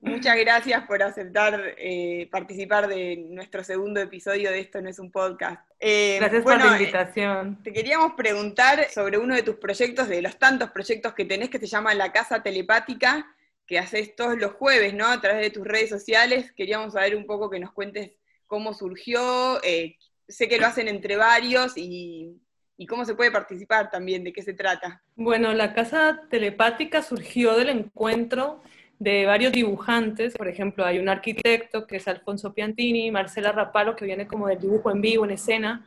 Muchas 0.00 0.36
gracias 0.36 0.86
por 0.86 1.02
aceptar 1.02 1.74
eh, 1.78 2.28
participar 2.30 2.88
de 2.88 3.16
nuestro 3.30 3.64
segundo 3.64 4.00
episodio 4.00 4.50
de 4.50 4.60
Esto 4.60 4.80
no 4.80 4.88
es 4.88 4.98
un 4.98 5.10
podcast. 5.10 5.60
Eh, 5.80 6.16
gracias 6.20 6.42
por 6.42 6.58
la 6.58 6.72
invitación. 6.72 7.62
te 7.62 7.72
queríamos 7.72 8.12
preguntar 8.12 8.88
sobre 8.90 9.18
uno 9.18 9.34
de 9.34 9.42
tus 9.42 9.56
proyectos, 9.56 10.08
de 10.08 10.22
los 10.22 10.38
tantos 10.38 10.70
proyectos 10.70 11.14
que 11.14 11.24
tenés, 11.24 11.50
que 11.50 11.58
se 11.58 11.66
llama 11.66 11.94
La 11.94 12.12
Casa 12.12 12.42
Telepática, 12.42 13.26
que 13.66 13.78
haces 13.78 14.14
todos 14.14 14.38
los 14.38 14.52
jueves, 14.52 14.94
¿no? 14.94 15.06
A 15.06 15.20
través 15.20 15.42
de 15.42 15.50
tus 15.50 15.66
redes 15.66 15.90
sociales. 15.90 16.52
Queríamos 16.52 16.92
saber 16.92 17.16
un 17.16 17.26
poco 17.26 17.50
que 17.50 17.58
nos 17.58 17.72
cuentes 17.72 18.12
cómo 18.46 18.72
surgió. 18.74 19.62
Eh, 19.64 19.96
sé 20.28 20.48
que 20.48 20.58
lo 20.58 20.66
hacen 20.66 20.88
entre 20.88 21.16
varios 21.16 21.72
y, 21.76 22.40
cómo 22.88 23.04
se 23.04 23.14
puede 23.14 23.30
participar 23.30 23.90
también, 23.90 24.22
de 24.22 24.32
qué 24.32 24.42
se 24.42 24.54
trata. 24.54 25.02
Bueno, 25.16 25.52
la 25.54 25.74
casa 25.74 26.22
telepática 26.30 27.02
surgió 27.02 27.56
del 27.56 27.70
encuentro 27.70 28.62
de 28.98 29.26
varios 29.26 29.52
dibujantes, 29.52 30.34
por 30.34 30.48
ejemplo, 30.48 30.84
hay 30.84 30.98
un 30.98 31.08
arquitecto 31.08 31.86
que 31.86 31.96
es 31.96 32.08
Alfonso 32.08 32.54
Piantini, 32.54 33.10
Marcela 33.10 33.52
Rapalo, 33.52 33.94
que 33.94 34.04
viene 34.04 34.26
como 34.26 34.48
del 34.48 34.60
dibujo 34.60 34.90
en 34.90 35.00
vivo, 35.00 35.24
en 35.24 35.32
escena, 35.32 35.86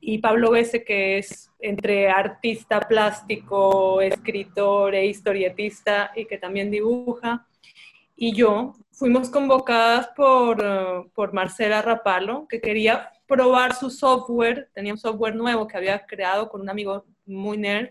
y 0.00 0.18
Pablo 0.18 0.50
Bese, 0.50 0.84
que 0.84 1.18
es 1.18 1.50
entre 1.60 2.08
artista 2.08 2.80
plástico, 2.80 4.00
escritor 4.00 4.94
e 4.94 5.06
historietista 5.06 6.12
y 6.14 6.26
que 6.26 6.38
también 6.38 6.70
dibuja, 6.70 7.46
y 8.16 8.32
yo, 8.32 8.74
fuimos 8.92 9.28
convocadas 9.28 10.08
por, 10.14 10.64
uh, 10.64 11.08
por 11.14 11.32
Marcela 11.32 11.82
Rapalo, 11.82 12.46
que 12.48 12.60
quería 12.60 13.10
probar 13.26 13.74
su 13.74 13.90
software, 13.90 14.68
tenía 14.72 14.92
un 14.92 14.98
software 14.98 15.34
nuevo 15.34 15.66
que 15.66 15.76
había 15.76 16.06
creado 16.06 16.48
con 16.48 16.60
un 16.60 16.68
amigo 16.68 17.04
muy 17.26 17.58
nerd, 17.58 17.90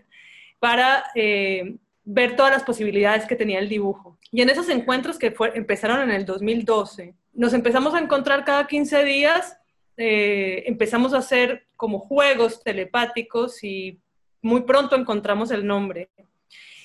para 0.58 1.04
eh, 1.14 1.76
ver 2.04 2.36
todas 2.36 2.52
las 2.52 2.64
posibilidades 2.64 3.26
que 3.26 3.36
tenía 3.36 3.58
el 3.58 3.68
dibujo. 3.68 4.18
Y 4.30 4.42
en 4.42 4.50
esos 4.50 4.68
encuentros 4.68 5.18
que 5.18 5.30
fue, 5.30 5.52
empezaron 5.56 6.00
en 6.00 6.10
el 6.10 6.26
2012, 6.26 7.14
nos 7.32 7.52
empezamos 7.52 7.94
a 7.94 8.00
encontrar 8.00 8.44
cada 8.44 8.66
15 8.66 9.04
días, 9.04 9.58
eh, 9.96 10.64
empezamos 10.66 11.14
a 11.14 11.18
hacer 11.18 11.66
como 11.76 11.98
juegos 11.98 12.62
telepáticos 12.62 13.62
y 13.64 14.00
muy 14.42 14.62
pronto 14.62 14.96
encontramos 14.96 15.50
el 15.50 15.66
nombre. 15.66 16.10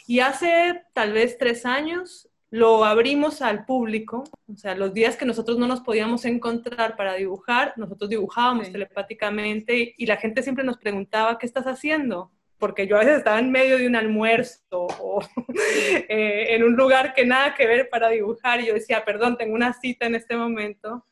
Y 0.08 0.22
hace 0.22 0.84
tal 0.94 1.14
vez 1.14 1.38
tres 1.38 1.66
años 1.66 2.30
lo 2.52 2.84
abrimos 2.84 3.42
al 3.44 3.66
público, 3.66 4.24
o 4.52 4.58
sea, 4.58 4.74
los 4.74 4.94
días 4.94 5.16
que 5.16 5.26
nosotros 5.26 5.60
no 5.60 5.68
nos 5.68 5.82
podíamos 5.82 6.26
encontrar 6.26 6.96
para 6.96 7.14
dibujar, 7.14 7.74
nosotros 7.78 8.10
dibujábamos 8.10 8.72
telepáticamente 8.72 9.94
y 9.96 10.06
la 10.08 10.18
gente 10.18 10.42
siempre 10.42 10.64
nos 10.64 10.78
preguntaba, 10.78 11.38
¿qué 11.38 11.46
estás 11.46 11.68
haciendo? 11.68 12.32
Porque 12.60 12.86
yo 12.86 12.98
a 12.98 13.00
veces 13.00 13.20
estaba 13.20 13.40
en 13.40 13.52
medio 13.52 13.78
de 13.78 13.88
un 13.88 13.96
almuerzo 13.96 14.88
o 15.00 15.22
eh, 16.10 16.48
en 16.50 16.64
un 16.64 16.76
lugar 16.76 17.14
que 17.14 17.26
nada 17.26 17.56
que 17.56 17.66
ver 17.66 17.90
para 17.90 18.10
dibujar 18.10 18.62
y 18.62 18.68
yo 18.68 18.74
decía, 18.74 19.04
perdón, 19.06 19.38
tengo 19.38 19.56
una 19.56 19.74
cita 19.74 20.06
en 20.06 20.16
este 20.16 20.36
momento 20.36 21.06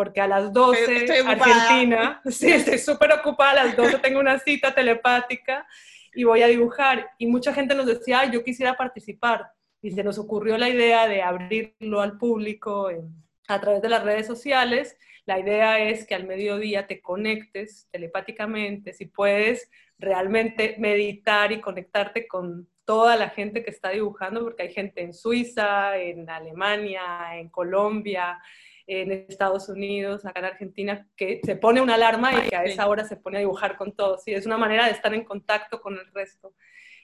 porque 0.00 0.20
a 0.20 0.28
las 0.28 0.52
12 0.52 1.22
Argentina, 1.26 2.22
sí, 2.30 2.50
estoy 2.50 2.78
súper 2.78 3.12
ocupada, 3.12 3.50
a 3.50 3.64
las 3.66 3.76
12 3.76 3.98
tengo 3.98 4.20
una 4.20 4.38
cita 4.38 4.74
telepática 4.74 5.66
y 6.14 6.24
voy 6.24 6.42
a 6.42 6.46
dibujar. 6.46 7.10
Y 7.18 7.26
mucha 7.26 7.52
gente 7.52 7.74
nos 7.74 7.86
decía, 7.86 8.24
yo 8.30 8.42
quisiera 8.42 8.74
participar 8.74 9.50
y 9.82 9.90
se 9.90 10.02
nos 10.02 10.18
ocurrió 10.18 10.56
la 10.58 10.68
idea 10.68 11.06
de 11.08 11.22
abrirlo 11.22 12.00
al 12.00 12.16
público 12.18 12.88
a 13.48 13.60
través 13.60 13.82
de 13.82 13.88
las 13.88 14.02
redes 14.02 14.26
sociales. 14.26 14.96
La 15.26 15.38
idea 15.38 15.78
es 15.78 16.06
que 16.06 16.14
al 16.14 16.26
mediodía 16.26 16.86
te 16.86 17.00
conectes 17.00 17.88
telepáticamente, 17.90 18.92
si 18.92 19.06
puedes 19.06 19.70
realmente 20.00 20.76
meditar 20.78 21.52
y 21.52 21.60
conectarte 21.60 22.26
con 22.26 22.68
toda 22.84 23.16
la 23.16 23.28
gente 23.30 23.62
que 23.62 23.70
está 23.70 23.90
dibujando, 23.90 24.42
porque 24.42 24.64
hay 24.64 24.72
gente 24.72 25.02
en 25.02 25.14
Suiza, 25.14 25.96
en 25.96 26.28
Alemania, 26.28 27.38
en 27.38 27.48
Colombia, 27.48 28.40
en 28.86 29.12
Estados 29.12 29.68
Unidos, 29.68 30.24
acá 30.24 30.40
en 30.40 30.46
Argentina, 30.46 31.08
que 31.16 31.40
se 31.44 31.54
pone 31.54 31.80
una 31.80 31.94
alarma 31.94 32.32
y 32.34 32.48
que 32.48 32.56
a 32.56 32.64
esa 32.64 32.88
hora 32.88 33.04
se 33.04 33.16
pone 33.16 33.36
a 33.36 33.40
dibujar 33.40 33.76
con 33.76 33.92
todos. 33.92 34.26
Y 34.26 34.34
es 34.34 34.46
una 34.46 34.58
manera 34.58 34.86
de 34.86 34.92
estar 34.92 35.14
en 35.14 35.24
contacto 35.24 35.80
con 35.80 35.94
el 35.94 36.06
resto. 36.12 36.54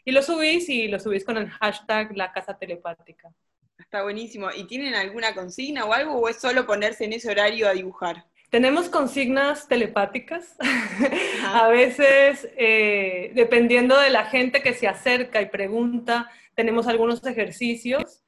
Y 0.05 0.11
lo 0.11 0.23
subís 0.23 0.69
y 0.69 0.89
lo 0.89 0.99
subís 0.99 1.25
con 1.25 1.37
el 1.37 1.49
hashtag 1.49 2.17
La 2.17 2.33
Casa 2.33 2.59
Telepática. 2.59 3.33
Está 3.79 4.03
buenísimo. 4.03 4.49
¿Y 4.57 4.65
tienen 4.65 4.95
alguna 4.95 5.35
consigna 5.35 5.85
o 5.85 5.93
algo 5.93 6.15
o 6.15 6.29
es 6.29 6.41
solo 6.41 6.67
ponerse 6.67 7.05
en 7.05 7.13
ese 7.13 7.31
horario 7.31 7.69
a 7.69 7.73
dibujar? 7.73 8.25
Tenemos 8.51 8.89
consignas 8.89 9.69
telepáticas. 9.69 10.57
a 11.47 11.69
veces, 11.69 12.49
eh, 12.57 13.33
dependiendo 13.35 13.99
de 13.99 14.11
la 14.11 14.27
gente 14.27 14.63
que 14.63 14.75
se 14.75 14.89
acerca 14.89 15.41
y 15.43 15.47
pregunta, 15.47 16.31
tenemos 16.55 16.87
algunos 16.87 17.25
ejercicios. 17.27 18.23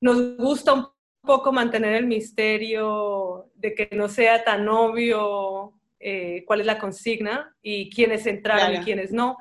Nos 0.00 0.36
gusta 0.36 0.74
un 0.74 0.88
poco 1.22 1.52
mantener 1.52 1.94
el 1.94 2.06
misterio 2.06 3.50
de 3.54 3.74
que 3.74 3.88
no 3.92 4.08
sea 4.08 4.42
tan 4.44 4.68
obvio 4.68 5.74
eh, 5.98 6.44
cuál 6.46 6.60
es 6.60 6.66
la 6.66 6.78
consigna 6.78 7.54
y 7.62 7.90
quiénes 7.90 8.26
entraron 8.26 8.74
y 8.74 8.84
quiénes 8.84 9.12
no. 9.12 9.36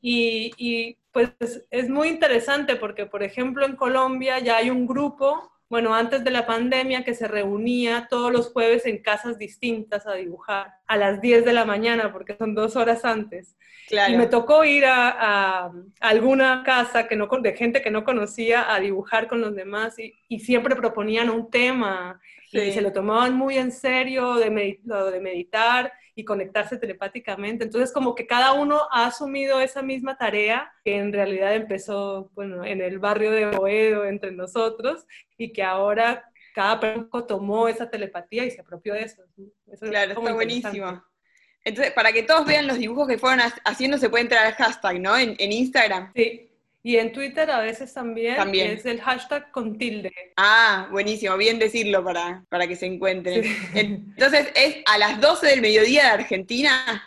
Y, 0.00 0.98
pues 1.12 1.30
es 1.70 1.88
muy 1.88 2.08
interesante 2.08 2.76
porque, 2.76 3.06
por 3.06 3.22
ejemplo, 3.22 3.64
en 3.64 3.76
Colombia 3.76 4.40
ya 4.40 4.56
hay 4.56 4.68
un 4.68 4.86
grupo, 4.86 5.52
bueno, 5.74 5.92
antes 5.92 6.22
de 6.22 6.30
la 6.30 6.46
pandemia, 6.46 7.02
que 7.02 7.14
se 7.14 7.26
reunía 7.26 8.06
todos 8.08 8.30
los 8.30 8.52
jueves 8.52 8.86
en 8.86 9.02
casas 9.02 9.38
distintas 9.38 10.06
a 10.06 10.14
dibujar 10.14 10.68
a 10.86 10.96
las 10.96 11.20
10 11.20 11.44
de 11.44 11.52
la 11.52 11.64
mañana, 11.64 12.12
porque 12.12 12.36
son 12.36 12.54
dos 12.54 12.76
horas 12.76 13.04
antes. 13.04 13.56
Y 13.90 14.16
me 14.16 14.28
tocó 14.28 14.64
ir 14.64 14.84
a, 14.86 15.72
alguna 15.98 16.62
casa 16.64 17.08
que 17.08 17.16
no, 17.16 17.26
de 17.26 17.56
gente 17.56 17.82
que 17.82 17.90
no 17.90 18.04
conocía 18.04 18.72
a 18.72 18.78
dibujar 18.78 19.26
con 19.26 19.40
los 19.40 19.56
demás 19.56 19.98
y, 19.98 20.14
y 20.28 20.38
siempre 20.38 20.76
proponían 20.76 21.28
un 21.28 21.50
tema 21.50 22.20
y 22.52 22.70
se 22.70 22.80
lo 22.80 22.92
tomaban 22.92 23.34
muy 23.34 23.58
en 23.58 23.72
serio 23.72 24.34
de, 24.34 24.78
lo 24.84 25.10
de 25.10 25.18
meditar 25.18 25.92
y 26.14 26.24
conectarse 26.24 26.76
telepáticamente. 26.76 27.64
Entonces, 27.64 27.92
como 27.92 28.14
que 28.14 28.26
cada 28.26 28.52
uno 28.52 28.82
ha 28.90 29.06
asumido 29.06 29.60
esa 29.60 29.82
misma 29.82 30.16
tarea 30.16 30.72
que 30.84 30.96
en 30.96 31.12
realidad 31.12 31.54
empezó 31.54 32.30
bueno, 32.34 32.64
en 32.64 32.80
el 32.80 32.98
barrio 32.98 33.30
de 33.30 33.46
Boedo 33.46 34.04
entre 34.04 34.30
nosotros 34.30 35.06
y 35.36 35.52
que 35.52 35.62
ahora 35.62 36.24
cada 36.54 36.78
persona 36.78 37.26
tomó 37.26 37.66
esa 37.68 37.90
telepatía 37.90 38.44
y 38.44 38.50
se 38.50 38.60
apropió 38.60 38.94
de 38.94 39.02
eso. 39.02 39.22
claro, 39.80 40.12
está 40.12 40.32
buenísimo. 40.32 41.02
Entonces, 41.64 41.92
para 41.94 42.12
que 42.12 42.22
todos 42.22 42.46
vean 42.46 42.66
los 42.66 42.78
dibujos 42.78 43.08
que 43.08 43.18
fueron 43.18 43.40
haciendo, 43.64 43.98
se 43.98 44.10
puede 44.10 44.24
entrar 44.24 44.46
al 44.46 44.52
hashtag, 44.52 45.00
¿no? 45.00 45.16
En, 45.16 45.34
en 45.38 45.50
Instagram. 45.50 46.12
Sí, 46.14 46.53
y 46.86 46.98
en 46.98 47.12
Twitter 47.12 47.50
a 47.50 47.60
veces 47.60 47.94
también, 47.94 48.36
también. 48.36 48.72
es 48.72 48.84
el 48.84 49.00
hashtag 49.00 49.50
con 49.50 49.78
tilde. 49.78 50.12
Ah, 50.36 50.86
buenísimo, 50.90 51.34
bien 51.38 51.58
decirlo 51.58 52.04
para, 52.04 52.44
para 52.50 52.66
que 52.68 52.76
se 52.76 52.84
encuentren. 52.84 53.42
Entonces, 53.74 54.52
¿es 54.54 54.76
a 54.84 54.98
las 54.98 55.18
12 55.18 55.46
del 55.46 55.62
mediodía 55.62 56.02
de 56.02 56.08
Argentina? 56.08 57.02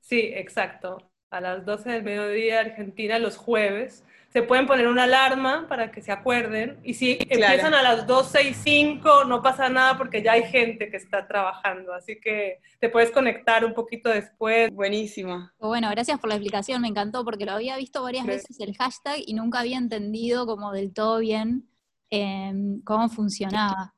Sí, 0.00 0.32
exacto. 0.34 1.12
A 1.28 1.42
las 1.42 1.66
12 1.66 1.90
del 1.90 2.02
mediodía 2.02 2.54
de 2.54 2.70
Argentina 2.70 3.18
los 3.18 3.36
jueves 3.36 4.04
se 4.32 4.42
pueden 4.42 4.66
poner 4.66 4.88
una 4.88 5.04
alarma 5.04 5.66
para 5.68 5.92
que 5.92 6.00
se 6.00 6.10
acuerden. 6.10 6.78
Y 6.82 6.94
si 6.94 7.18
empiezan 7.20 7.74
a 7.74 7.82
las 7.82 8.06
12 8.06 8.48
y 8.48 8.54
5, 8.54 9.24
no 9.24 9.42
pasa 9.42 9.68
nada 9.68 9.98
porque 9.98 10.22
ya 10.22 10.32
hay 10.32 10.44
gente 10.44 10.90
que 10.90 10.96
está 10.96 11.26
trabajando. 11.26 11.92
Así 11.92 12.18
que 12.18 12.60
te 12.80 12.88
puedes 12.88 13.10
conectar 13.10 13.62
un 13.62 13.74
poquito 13.74 14.08
después. 14.08 14.70
Buenísimo. 14.72 15.50
Bueno, 15.58 15.90
gracias 15.90 16.18
por 16.18 16.30
la 16.30 16.36
explicación, 16.36 16.80
me 16.80 16.88
encantó 16.88 17.26
porque 17.26 17.44
lo 17.44 17.52
había 17.52 17.76
visto 17.76 18.02
varias 18.02 18.24
veces 18.24 18.58
el 18.58 18.74
hashtag 18.74 19.20
y 19.26 19.34
nunca 19.34 19.60
había 19.60 19.76
entendido 19.76 20.46
como 20.46 20.72
del 20.72 20.94
todo 20.94 21.18
bien 21.18 21.68
em, 22.08 22.80
cómo 22.84 23.10
funcionaba. 23.10 23.94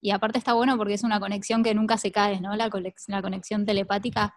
Y 0.00 0.10
aparte 0.10 0.38
está 0.38 0.52
bueno 0.52 0.76
porque 0.76 0.94
es 0.94 1.04
una 1.04 1.20
conexión 1.20 1.62
que 1.62 1.74
nunca 1.74 1.96
se 1.96 2.10
cae, 2.10 2.40
¿no? 2.40 2.56
La, 2.56 2.68
la 3.06 3.22
conexión 3.22 3.64
telepática, 3.64 4.34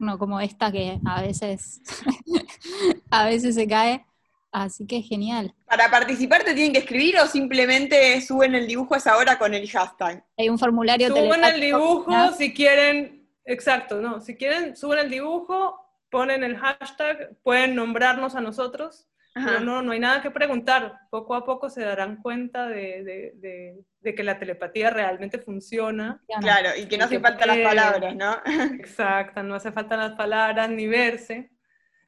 no 0.00 0.18
como 0.18 0.40
esta 0.40 0.72
que 0.72 0.98
a 1.06 1.22
veces, 1.22 1.80
a 3.10 3.24
veces 3.24 3.54
se 3.54 3.68
cae. 3.68 4.04
Así 4.50 4.86
que 4.86 5.02
genial. 5.02 5.54
¿Para 5.66 5.90
participar 5.90 6.42
te 6.42 6.54
tienen 6.54 6.72
que 6.72 6.78
escribir 6.80 7.18
o 7.18 7.26
simplemente 7.26 8.20
suben 8.22 8.54
el 8.54 8.66
dibujo 8.66 8.94
a 8.94 8.98
esa 8.98 9.16
hora 9.16 9.38
con 9.38 9.52
el 9.54 9.68
hashtag? 9.68 10.24
Hay 10.36 10.48
un 10.48 10.58
formulario 10.58 11.08
Suben 11.08 11.44
el 11.44 11.60
dibujo 11.60 12.32
si 12.32 12.54
quieren, 12.54 13.28
exacto, 13.44 14.00
no, 14.00 14.20
si 14.20 14.36
quieren, 14.36 14.74
suben 14.74 15.00
el 15.00 15.10
dibujo, 15.10 15.78
ponen 16.10 16.44
el 16.44 16.56
hashtag, 16.56 17.36
pueden 17.42 17.74
nombrarnos 17.74 18.34
a 18.34 18.40
nosotros, 18.40 19.06
pero 19.34 19.60
no, 19.60 19.82
no 19.82 19.92
hay 19.92 20.00
nada 20.00 20.20
que 20.20 20.32
preguntar. 20.32 20.98
Poco 21.10 21.34
a 21.34 21.44
poco 21.44 21.70
se 21.70 21.82
darán 21.82 22.16
cuenta 22.22 22.66
de, 22.66 23.84
que 24.02 24.24
la 24.24 24.38
telepatía 24.38 24.90
realmente 24.90 25.38
funciona. 25.38 26.20
Claro, 26.40 26.70
y 26.76 26.86
que 26.86 26.98
no 26.98 27.04
hace 27.04 27.20
falta 27.20 27.46
las 27.46 27.58
palabras, 27.58 28.16
¿no? 28.16 28.36
Exacto, 28.74 29.42
no 29.42 29.54
hace 29.54 29.70
falta 29.70 29.96
las 29.96 30.12
palabras 30.12 30.68
ni 30.70 30.88
verse. 30.88 31.52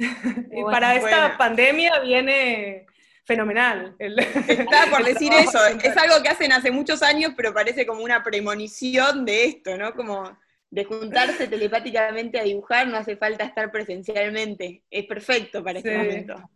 y 0.53 0.63
para 0.65 0.95
esta 0.95 1.37
pandemia 1.37 2.01
viene 2.01 2.87
fenomenal. 3.25 3.95
Estaba 3.99 4.91
por 4.91 5.05
decir 5.05 5.33
eso, 5.33 5.59
es 5.67 5.97
algo 5.97 6.23
que 6.23 6.29
hacen 6.29 6.53
hace 6.53 6.71
muchos 6.71 7.03
años, 7.03 7.33
pero 7.37 7.55
parece 7.55 7.87
como 7.87 8.03
una 8.03 8.23
premonición 8.23 9.25
de 9.25 9.45
esto, 9.45 9.77
¿no? 9.77 9.95
Como 9.95 10.37
de 10.71 10.85
juntarse 10.85 11.47
telepáticamente 11.49 12.41
a 12.41 12.45
dibujar, 12.45 12.89
no 12.89 12.97
hace 12.97 13.17
falta 13.17 13.45
estar 13.45 13.71
presencialmente. 13.71 14.83
Es 14.91 15.07
perfecto 15.07 15.63
para 15.63 15.79
este 15.79 15.97
momento. 15.97 16.51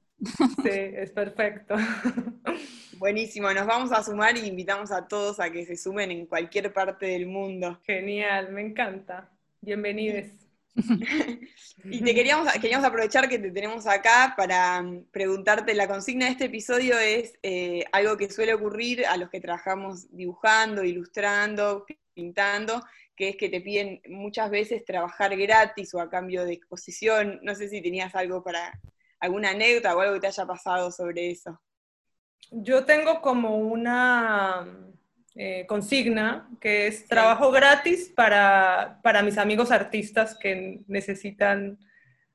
Sí, 0.62 0.70
es 0.70 1.10
perfecto. 1.10 1.76
Buenísimo, 2.98 3.52
nos 3.52 3.66
vamos 3.66 3.92
a 3.92 4.02
sumar 4.02 4.36
y 4.36 4.46
invitamos 4.46 4.90
a 4.90 5.06
todos 5.06 5.38
a 5.40 5.50
que 5.50 5.66
se 5.66 5.76
sumen 5.76 6.10
en 6.10 6.26
cualquier 6.26 6.72
parte 6.72 7.06
del 7.06 7.26
mundo. 7.26 7.78
Genial, 7.84 8.50
me 8.50 8.62
encanta. 8.62 9.28
Bienvenidos. 9.60 10.43
y 11.84 12.02
te 12.02 12.14
queríamos, 12.14 12.52
queríamos 12.54 12.86
aprovechar 12.86 13.28
que 13.28 13.38
te 13.38 13.50
tenemos 13.50 13.86
acá 13.86 14.34
para 14.36 14.82
mm, 14.82 15.06
preguntarte, 15.10 15.74
la 15.74 15.86
consigna 15.86 16.26
de 16.26 16.32
este 16.32 16.44
episodio 16.46 16.98
es 16.98 17.38
eh, 17.42 17.84
algo 17.92 18.16
que 18.16 18.30
suele 18.30 18.54
ocurrir 18.54 19.06
a 19.06 19.16
los 19.16 19.30
que 19.30 19.40
trabajamos 19.40 20.10
dibujando, 20.10 20.82
ilustrando, 20.82 21.86
pintando, 22.12 22.82
que 23.14 23.30
es 23.30 23.36
que 23.36 23.48
te 23.48 23.60
piden 23.60 24.00
muchas 24.08 24.50
veces 24.50 24.84
trabajar 24.84 25.36
gratis 25.36 25.94
o 25.94 26.00
a 26.00 26.10
cambio 26.10 26.44
de 26.44 26.54
exposición. 26.54 27.38
No 27.42 27.54
sé 27.54 27.68
si 27.68 27.80
tenías 27.80 28.14
algo 28.14 28.42
para, 28.42 28.72
alguna 29.20 29.50
anécdota 29.50 29.96
o 29.96 30.00
algo 30.00 30.14
que 30.14 30.20
te 30.20 30.26
haya 30.26 30.46
pasado 30.46 30.90
sobre 30.90 31.30
eso. 31.30 31.60
Yo 32.50 32.84
tengo 32.84 33.20
como 33.20 33.56
una 33.58 34.66
eh, 35.34 35.64
consigna, 35.66 36.48
que 36.60 36.86
es 36.86 37.06
trabajo 37.06 37.50
gratis 37.50 38.12
para, 38.14 39.00
para, 39.02 39.22
mis 39.22 39.36
amigos 39.38 39.70
artistas 39.70 40.36
que 40.38 40.80
necesitan 40.86 41.78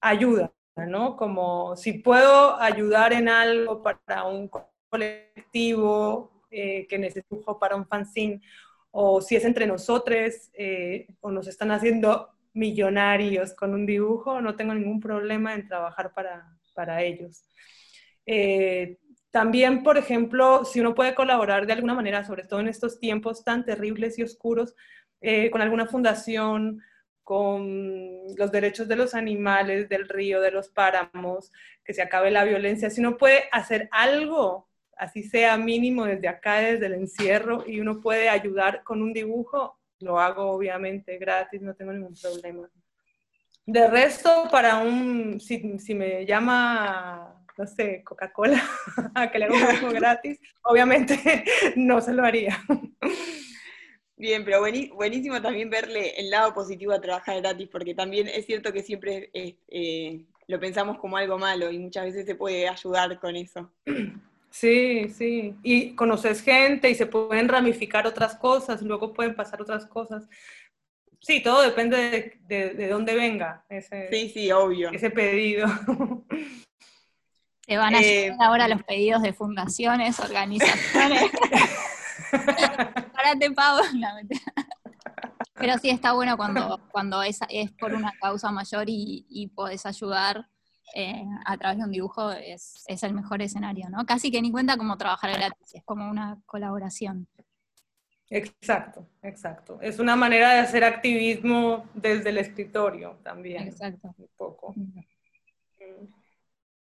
ayuda, 0.01 0.51
¿no? 0.75 1.15
Como 1.15 1.75
si 1.75 1.93
puedo 1.93 2.59
ayudar 2.59 3.13
en 3.13 3.29
algo 3.29 3.81
para 3.81 4.25
un 4.25 4.49
colectivo 4.89 6.43
eh, 6.51 6.87
que 6.87 6.97
necesito 6.97 7.57
para 7.59 7.75
un 7.75 7.85
fanzine, 7.85 8.41
o 8.91 9.21
si 9.21 9.35
es 9.35 9.45
entre 9.45 9.67
nosotros, 9.67 10.49
eh, 10.53 11.07
o 11.21 11.31
nos 11.31 11.47
están 11.47 11.71
haciendo 11.71 12.29
millonarios 12.53 13.53
con 13.53 13.73
un 13.73 13.85
dibujo, 13.85 14.41
no 14.41 14.55
tengo 14.55 14.73
ningún 14.73 14.99
problema 14.99 15.53
en 15.53 15.67
trabajar 15.67 16.13
para, 16.13 16.57
para 16.73 17.03
ellos. 17.03 17.43
Eh, 18.25 18.97
también, 19.31 19.83
por 19.83 19.97
ejemplo, 19.97 20.65
si 20.65 20.79
uno 20.79 20.95
puede 20.95 21.13
colaborar 21.13 21.67
de 21.67 21.73
alguna 21.73 21.93
manera, 21.93 22.25
sobre 22.25 22.43
todo 22.43 22.59
en 22.61 22.67
estos 22.67 22.99
tiempos 22.99 23.43
tan 23.43 23.63
terribles 23.63 24.17
y 24.17 24.23
oscuros, 24.23 24.75
eh, 25.21 25.51
con 25.51 25.61
alguna 25.61 25.85
fundación, 25.85 26.81
con 27.23 28.35
los 28.37 28.51
derechos 28.51 28.87
de 28.87 28.95
los 28.95 29.13
animales, 29.13 29.87
del 29.87 30.09
río, 30.09 30.41
de 30.41 30.49
los 30.49 30.69
páramos, 30.69 31.51
que 31.83 31.93
se 31.93 32.01
acabe 32.01 32.31
la 32.31 32.43
violencia, 32.43 32.89
si 32.89 33.01
uno 33.01 33.17
puede 33.17 33.43
hacer 33.51 33.87
algo, 33.91 34.67
así 34.97 35.21
sea 35.21 35.55
mínimo 35.57 36.05
desde 36.05 36.27
acá, 36.27 36.55
desde 36.55 36.87
el 36.87 36.93
encierro, 36.93 37.63
y 37.67 37.81
uno 37.81 38.01
puede 38.01 38.29
ayudar 38.29 38.83
con 38.83 39.03
un 39.03 39.13
dibujo, 39.13 39.77
lo 39.99 40.19
hago 40.19 40.49
obviamente 40.49 41.19
gratis, 41.19 41.61
no 41.61 41.75
tengo 41.75 41.93
ningún 41.93 42.15
problema. 42.19 42.67
De 43.65 43.87
resto, 43.87 44.47
para 44.49 44.79
un, 44.79 45.39
si, 45.39 45.77
si 45.77 45.93
me 45.93 46.25
llama 46.25 47.38
no 47.59 47.67
sé, 47.67 48.01
Coca-Cola, 48.05 48.63
a 49.15 49.29
que 49.29 49.37
le 49.37 49.45
haga 49.45 49.89
gratis, 49.91 50.39
obviamente 50.63 51.43
no 51.75 51.99
se 51.99 52.13
lo 52.13 52.23
haría. 52.23 52.57
Bien, 54.15 54.45
pero 54.45 54.61
buenísimo 54.61 55.41
también 55.41 55.69
verle 55.69 56.13
el 56.17 56.29
lado 56.29 56.53
positivo 56.53 56.93
a 56.93 57.01
trabajar 57.01 57.41
gratis, 57.41 57.67
porque 57.69 57.93
también 57.93 58.29
es 58.29 58.45
cierto 58.45 58.71
que 58.71 58.81
siempre 58.81 59.29
eh, 59.33 60.25
lo 60.47 60.59
pensamos 60.59 60.97
como 60.99 61.17
algo 61.17 61.37
malo 61.37 61.69
y 61.69 61.79
muchas 61.79 62.05
veces 62.05 62.25
se 62.25 62.35
puede 62.35 62.67
ayudar 62.67 63.19
con 63.19 63.35
eso. 63.35 63.69
Sí, 64.49 65.09
sí. 65.09 65.55
Y 65.61 65.95
conoces 65.95 66.41
gente 66.41 66.89
y 66.89 66.95
se 66.95 67.05
pueden 67.05 67.49
ramificar 67.49 68.07
otras 68.07 68.35
cosas, 68.35 68.81
luego 68.81 69.13
pueden 69.13 69.35
pasar 69.35 69.61
otras 69.61 69.85
cosas. 69.85 70.27
Sí, 71.21 71.41
todo 71.43 71.61
depende 71.61 72.39
de, 72.47 72.69
de, 72.73 72.87
dónde 72.87 73.13
venga 73.15 73.65
ese, 73.67 74.07
sí, 74.09 74.29
sí, 74.29 74.51
obvio. 74.51 74.89
ese 74.91 75.09
pedido. 75.09 75.67
Te 77.69 77.77
van 77.77 77.93
a 77.93 77.99
llegar 78.01 78.31
eh, 78.31 78.37
ahora 78.39 78.67
los 78.67 78.81
pedidos 78.81 79.21
de 79.21 79.31
fundaciones, 79.31 80.19
organizaciones. 80.19 81.21
Párate, 83.13 83.51
Pau. 83.51 83.79
Pero 85.53 85.77
sí 85.77 85.91
está 85.91 86.13
bueno 86.13 86.35
cuando, 86.35 86.81
cuando 86.91 87.21
es, 87.21 87.39
es 87.47 87.71
por 87.73 87.93
una 87.93 88.11
causa 88.19 88.49
mayor 88.49 88.89
y, 88.89 89.27
y 89.29 89.49
podés 89.49 89.85
ayudar 89.85 90.47
eh, 90.95 91.23
a 91.45 91.57
través 91.57 91.77
de 91.77 91.83
un 91.83 91.91
dibujo, 91.91 92.31
es, 92.31 92.83
es, 92.87 93.03
el 93.03 93.13
mejor 93.13 93.43
escenario, 93.43 93.87
¿no? 93.91 94.03
Casi 94.03 94.31
que 94.31 94.41
ni 94.41 94.51
cuenta 94.51 94.75
como 94.75 94.97
trabajar 94.97 95.31
gratis, 95.31 95.75
es 95.75 95.83
como 95.83 96.09
una 96.09 96.41
colaboración. 96.47 97.27
Exacto, 98.31 99.07
exacto. 99.21 99.79
Es 99.79 99.99
una 99.99 100.15
manera 100.15 100.53
de 100.53 100.59
hacer 100.61 100.83
activismo 100.83 101.85
desde 101.93 102.29
el 102.31 102.39
escritorio 102.39 103.19
también. 103.21 103.67
Exacto. 103.67 104.15
Un 104.17 104.29
poco. 104.35 104.73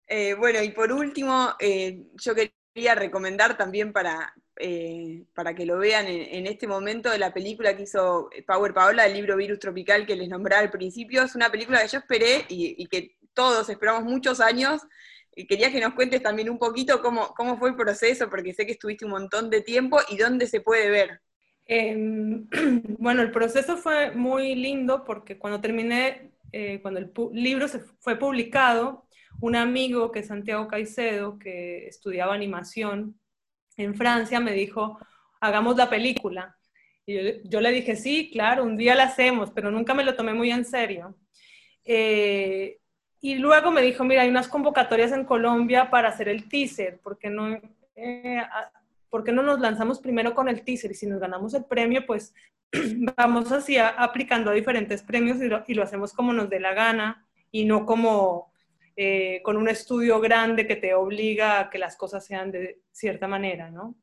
Eh, 0.08 0.36
bueno, 0.36 0.62
y 0.62 0.70
por 0.72 0.92
último, 0.92 1.54
eh, 1.60 2.04
yo 2.16 2.34
quería 2.36 2.96
recomendar 2.96 3.58
también 3.58 3.94
para, 3.94 4.34
eh, 4.58 5.24
para 5.34 5.56
que 5.56 5.66
lo 5.66 5.78
vean 5.78 6.08
en, 6.08 6.46
este 6.48 6.68
momento 6.68 7.16
la 7.18 7.34
película 7.34 7.76
que 7.76 7.84
hizo 7.84 8.30
Power 8.46 8.74
Paola, 8.74 9.06
el 9.06 9.14
libro 9.14 9.38
Virus 9.38 9.60
Tropical 9.60 10.06
que 10.06 10.16
les 10.16 10.30
nombraba 10.30 10.62
al 10.62 10.72
principio. 10.72 11.24
Es 11.24 11.36
una 11.36 11.52
película 11.52 11.82
que 11.82 11.88
yo 11.88 12.00
esperé 12.00 12.46
y, 12.50 12.86
que 12.88 13.16
todos 13.34 13.70
esperamos 13.70 14.04
muchos 14.04 14.40
años. 14.40 14.82
Y 15.36 15.48
quería 15.48 15.72
que 15.72 15.80
nos 15.82 15.96
cuentes 15.96 16.22
también 16.22 16.50
un 16.50 16.60
poquito 16.60 17.02
cómo, 17.02 17.34
cómo 17.36 17.58
fue 17.58 17.70
el 17.70 17.76
proceso, 17.76 18.30
porque 18.30 18.54
sé 18.54 18.68
que 18.68 18.74
estuviste 18.74 19.06
un 19.06 19.12
montón 19.12 19.50
de 19.50 19.62
tiempo 19.62 20.00
y 20.10 20.18
dónde 20.18 20.46
se 20.48 20.62
puede 20.62 20.92
ver. 20.92 21.22
Em, 21.66 22.48
bueno, 23.00 23.22
el 23.24 23.32
proceso 23.32 23.78
fue 23.78 24.12
muy 24.12 24.54
lindo 24.56 25.04
porque 25.04 25.40
cuando 25.40 25.62
terminé, 25.62 26.32
cuando 26.84 27.00
el 27.00 27.12
libro 27.34 27.68
se 27.68 27.80
fue 27.80 28.16
publicado, 28.20 29.08
un 29.44 29.58
amigo 29.58 30.10
que 30.10 30.20
es 30.20 30.28
Santiago 30.28 30.70
Caicedo, 30.70 31.38
que 31.38 31.86
estudiaba 31.86 32.34
animación 32.34 33.20
en 33.76 33.94
Francia, 33.94 34.40
me 34.40 34.54
dijo, 34.54 34.98
hagamos 35.42 35.76
la 35.76 35.90
película. 35.90 36.56
Y 37.06 37.50
yo, 37.50 37.60
le 37.60 37.72
dije, 37.72 37.98
sí, 37.98 38.30
claro, 38.32 38.64
un 38.64 38.78
día 38.78 38.96
la 38.96 39.04
hacemos, 39.04 39.52
pero 39.52 39.70
nunca 39.70 39.94
me 39.94 40.06
lo 40.06 40.16
tomé 40.16 40.34
muy 40.34 40.50
en 40.50 40.64
serio. 40.64 41.18
Eh, 41.84 42.78
y 43.20 43.36
luego 43.36 43.70
me 43.70 43.82
dijo, 43.82 44.06
mira, 44.06 44.22
hay 44.22 44.30
unas 44.30 44.48
convocatorias 44.48 45.12
en 45.12 45.26
Colombia 45.26 45.90
para 45.90 46.08
hacer 46.08 46.30
el 46.30 46.48
teaser, 46.48 47.02
¿por 47.02 47.18
qué 47.18 47.30
no, 47.30 47.60
eh, 47.98 48.44
¿por 49.10 49.30
no 49.34 49.44
nos 49.44 49.60
lanzamos 49.60 50.00
primero 50.00 50.34
con 50.34 50.48
el 50.48 50.64
teaser? 50.64 50.92
Y 50.92 50.96
si 50.96 51.06
nos 51.06 51.20
ganamos 51.20 51.54
el 51.54 51.66
premio, 51.66 52.06
pues 52.06 52.34
vamos 53.18 53.52
así 53.52 53.76
aplicando 53.78 54.52
a 54.52 54.54
diferentes 54.54 55.04
premios 55.04 55.42
y 55.42 55.50
lo, 55.50 55.66
y 55.68 55.74
lo 55.74 55.84
hacemos 55.84 56.14
como 56.14 56.32
nos 56.32 56.50
dé 56.50 56.62
la 56.62 56.74
gana 56.74 57.28
y 57.52 57.66
no 57.66 57.86
como 57.86 58.53
eh, 58.96 59.42
con 59.44 59.58
un 59.58 59.70
estudio 59.70 60.20
grande 60.20 60.68
que 60.68 60.76
te 60.76 60.94
obliga 60.94 61.60
a 61.60 61.70
que 61.70 61.78
las 61.80 61.96
cosas 61.96 62.26
sean 62.26 62.52
de 62.52 62.80
cierta 62.92 63.28
manera, 63.28 63.70
¿no? 63.70 63.96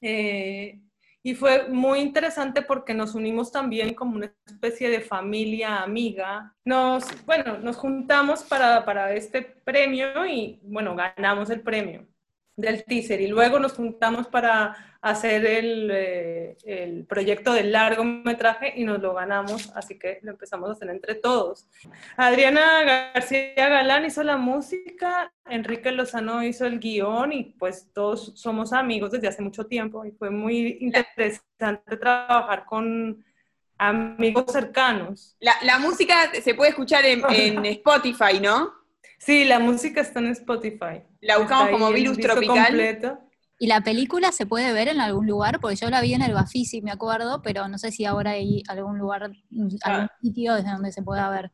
Eh, 0.00 0.80
y 1.22 1.34
fue 1.34 1.68
muy 1.68 2.00
interesante 2.00 2.62
porque 2.62 2.92
nos 2.92 3.14
unimos 3.14 3.50
también 3.50 3.94
como 3.94 4.16
una 4.16 4.34
especie 4.46 4.90
de 4.90 5.00
familia 5.00 5.82
amiga. 5.82 6.54
Nos, 6.64 7.04
bueno, 7.24 7.58
nos 7.58 7.76
juntamos 7.76 8.42
para, 8.42 8.84
para 8.84 9.14
este 9.14 9.40
premio 9.40 10.26
y, 10.26 10.60
bueno, 10.62 10.94
ganamos 10.94 11.48
el 11.48 11.62
premio 11.62 12.06
del 12.56 12.84
teaser 12.84 13.20
y 13.20 13.26
luego 13.26 13.58
nos 13.58 13.72
juntamos 13.72 14.28
para 14.28 14.76
hacer 15.00 15.44
el, 15.44 15.90
eh, 15.92 16.56
el, 16.64 17.04
proyecto 17.04 17.52
del 17.52 17.72
largometraje 17.72 18.72
y 18.76 18.84
nos 18.84 19.00
lo 19.00 19.12
ganamos, 19.12 19.70
así 19.74 19.98
que 19.98 20.18
lo 20.22 20.30
empezamos 20.30 20.70
a 20.70 20.72
hacer 20.72 20.88
entre 20.88 21.14
todos. 21.14 21.68
Adriana 22.16 23.10
García 23.12 23.68
Galán 23.68 24.06
hizo 24.06 24.22
la 24.22 24.36
música, 24.36 25.30
Enrique 25.46 25.90
Lozano 25.90 26.42
hizo 26.42 26.64
el 26.64 26.78
guion 26.78 27.32
y 27.32 27.44
pues 27.58 27.90
todos 27.92 28.32
somos 28.36 28.72
amigos 28.72 29.10
desde 29.10 29.28
hace 29.28 29.42
mucho 29.42 29.66
tiempo 29.66 30.04
y 30.06 30.12
fue 30.12 30.30
muy 30.30 30.78
interesante 30.80 31.96
trabajar 31.98 32.64
con 32.64 33.22
amigos 33.76 34.46
cercanos. 34.52 35.36
La, 35.40 35.54
la 35.64 35.78
música 35.78 36.30
se 36.40 36.54
puede 36.54 36.70
escuchar 36.70 37.04
en, 37.04 37.22
en 37.30 37.64
Spotify, 37.66 38.40
¿no? 38.40 38.83
Sí, 39.24 39.44
la 39.46 39.58
música 39.58 40.02
está 40.02 40.20
en 40.20 40.26
Spotify. 40.28 41.02
La 41.22 41.38
buscamos 41.38 41.70
como 41.70 41.90
Virus 41.90 42.18
Tropical. 42.18 43.18
¿Y 43.58 43.66
la 43.68 43.80
película 43.80 44.32
se 44.32 44.44
puede 44.44 44.74
ver 44.74 44.88
en 44.88 45.00
algún 45.00 45.26
lugar? 45.26 45.60
Porque 45.60 45.76
yo 45.76 45.88
la 45.88 46.02
vi 46.02 46.12
en 46.12 46.20
el 46.20 46.34
Bafisi, 46.34 46.82
me 46.82 46.90
acuerdo, 46.90 47.40
pero 47.40 47.66
no 47.66 47.78
sé 47.78 47.90
si 47.90 48.04
ahora 48.04 48.32
hay 48.32 48.62
algún 48.68 48.98
lugar, 48.98 49.22
algún 49.22 49.78
ah. 49.84 50.10
sitio 50.20 50.54
desde 50.54 50.72
donde 50.72 50.92
se 50.92 51.02
pueda 51.02 51.30
ver. 51.30 51.50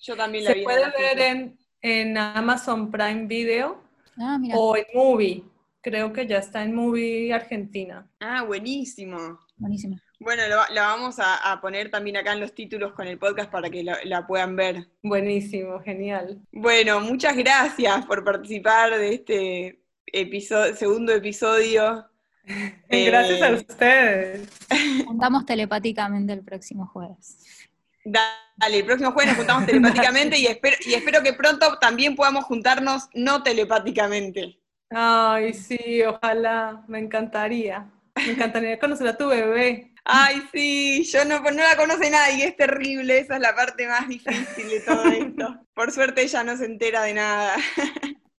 Yo 0.00 0.16
también 0.16 0.44
la 0.44 0.52
vi. 0.52 0.60
Se 0.60 0.64
puede 0.64 0.84
ver 0.98 1.56
en, 1.80 2.18
Amazon 2.18 2.90
Prime 2.90 3.26
Video 3.26 3.82
ah, 4.18 4.38
o 4.54 4.76
en 4.76 4.84
Movie. 4.92 5.44
Creo 5.80 6.12
que 6.12 6.26
ya 6.26 6.38
está 6.38 6.62
en 6.62 6.74
Movie 6.74 7.32
Argentina. 7.32 8.06
Ah, 8.20 8.42
buenísimo. 8.42 9.38
Buenísimo. 9.56 9.96
Bueno, 10.20 10.42
la 10.48 10.82
vamos 10.82 11.16
a, 11.20 11.60
poner 11.60 11.90
también 11.90 12.16
acá 12.16 12.32
en 12.32 12.40
los 12.40 12.52
títulos 12.52 12.92
con 12.92 13.06
el 13.06 13.18
podcast 13.18 13.50
para 13.50 13.70
que 13.70 13.84
la, 13.84 14.26
puedan 14.26 14.56
ver. 14.56 14.88
Buenísimo, 15.02 15.78
genial. 15.80 16.40
Bueno, 16.50 17.00
muchas 17.00 17.36
gracias 17.36 18.04
por 18.04 18.24
participar 18.24 18.98
de 18.98 19.14
este 19.14 19.82
episodio, 20.06 20.74
segundo 20.74 21.12
episodio. 21.12 22.04
Gracias 22.88 23.42
a 23.42 23.48
eh, 23.50 23.54
ustedes. 23.54 24.48
Juntamos 25.06 25.44
telepáticamente 25.44 26.32
el 26.32 26.42
próximo 26.42 26.86
jueves. 26.86 27.68
Dale, 28.04 28.78
el 28.78 28.84
próximo 28.86 29.12
jueves 29.12 29.32
nos 29.32 29.36
juntamos 29.36 29.66
telepáticamente 29.66 30.38
y 30.38 30.46
espero, 30.46 30.76
y 30.86 30.94
espero 30.94 31.22
que 31.22 31.34
pronto 31.34 31.78
también 31.78 32.16
podamos 32.16 32.44
juntarnos 32.46 33.10
no 33.12 33.42
telepáticamente. 33.42 34.58
Ay, 34.90 35.52
sí, 35.52 36.02
ojalá, 36.02 36.82
me 36.88 36.98
encantaría. 36.98 37.90
Me 38.16 38.32
encantaría 38.32 38.78
conocer 38.78 39.08
a 39.08 39.16
tu 39.16 39.28
bebé. 39.28 39.87
Ay, 40.10 40.42
sí, 40.52 41.04
yo 41.04 41.26
no, 41.26 41.40
no 41.40 41.50
la 41.50 41.76
conoce 41.76 42.08
nadie, 42.08 42.46
es 42.46 42.56
terrible, 42.56 43.18
esa 43.18 43.34
es 43.34 43.42
la 43.42 43.54
parte 43.54 43.86
más 43.86 44.08
difícil 44.08 44.70
de 44.70 44.80
todo 44.80 45.04
esto. 45.04 45.66
Por 45.74 45.92
suerte 45.92 46.22
ella 46.22 46.42
no 46.44 46.56
se 46.56 46.64
entera 46.64 47.02
de 47.02 47.12
nada. 47.12 47.56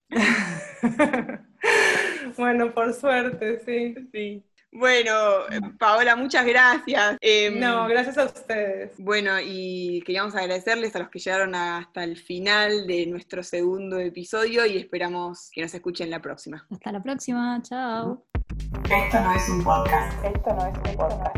bueno, 2.38 2.74
por 2.74 2.92
suerte, 2.96 3.62
sí. 3.64 4.10
Sí. 4.12 4.44
Bueno, 4.72 5.12
Paola, 5.78 6.16
muchas 6.16 6.44
gracias. 6.46 7.18
Em, 7.22 7.60
no, 7.60 7.88
gracias 7.88 8.18
a 8.18 8.26
ustedes. 8.26 8.94
Bueno, 8.98 9.40
y 9.40 10.02
queríamos 10.08 10.36
agradecerles 10.36 10.96
a 10.96 11.00
los 11.00 11.10
que 11.10 11.20
llegaron 11.20 11.54
hasta 11.54 12.04
el 12.04 12.18
final 12.18 12.88
de 12.88 13.06
nuestro 13.06 13.44
segundo 13.44 14.00
episodio 14.00 14.66
y 14.66 14.78
esperamos 14.78 15.50
que 15.52 15.62
nos 15.62 15.74
escuchen 15.74 16.10
la 16.10 16.22
próxima. 16.22 16.66
Hasta 16.72 16.92
la 16.92 17.04
próxima, 17.04 17.62
chao. 17.62 18.29
Esto 18.90 19.20
no 19.22 19.36
es 19.36 19.50
un 19.50 19.64
podcast. 19.64 20.26
Esto 20.26 20.54
no 20.54 20.66
es 20.66 20.76
un 20.78 20.96
podcast. 20.96 21.36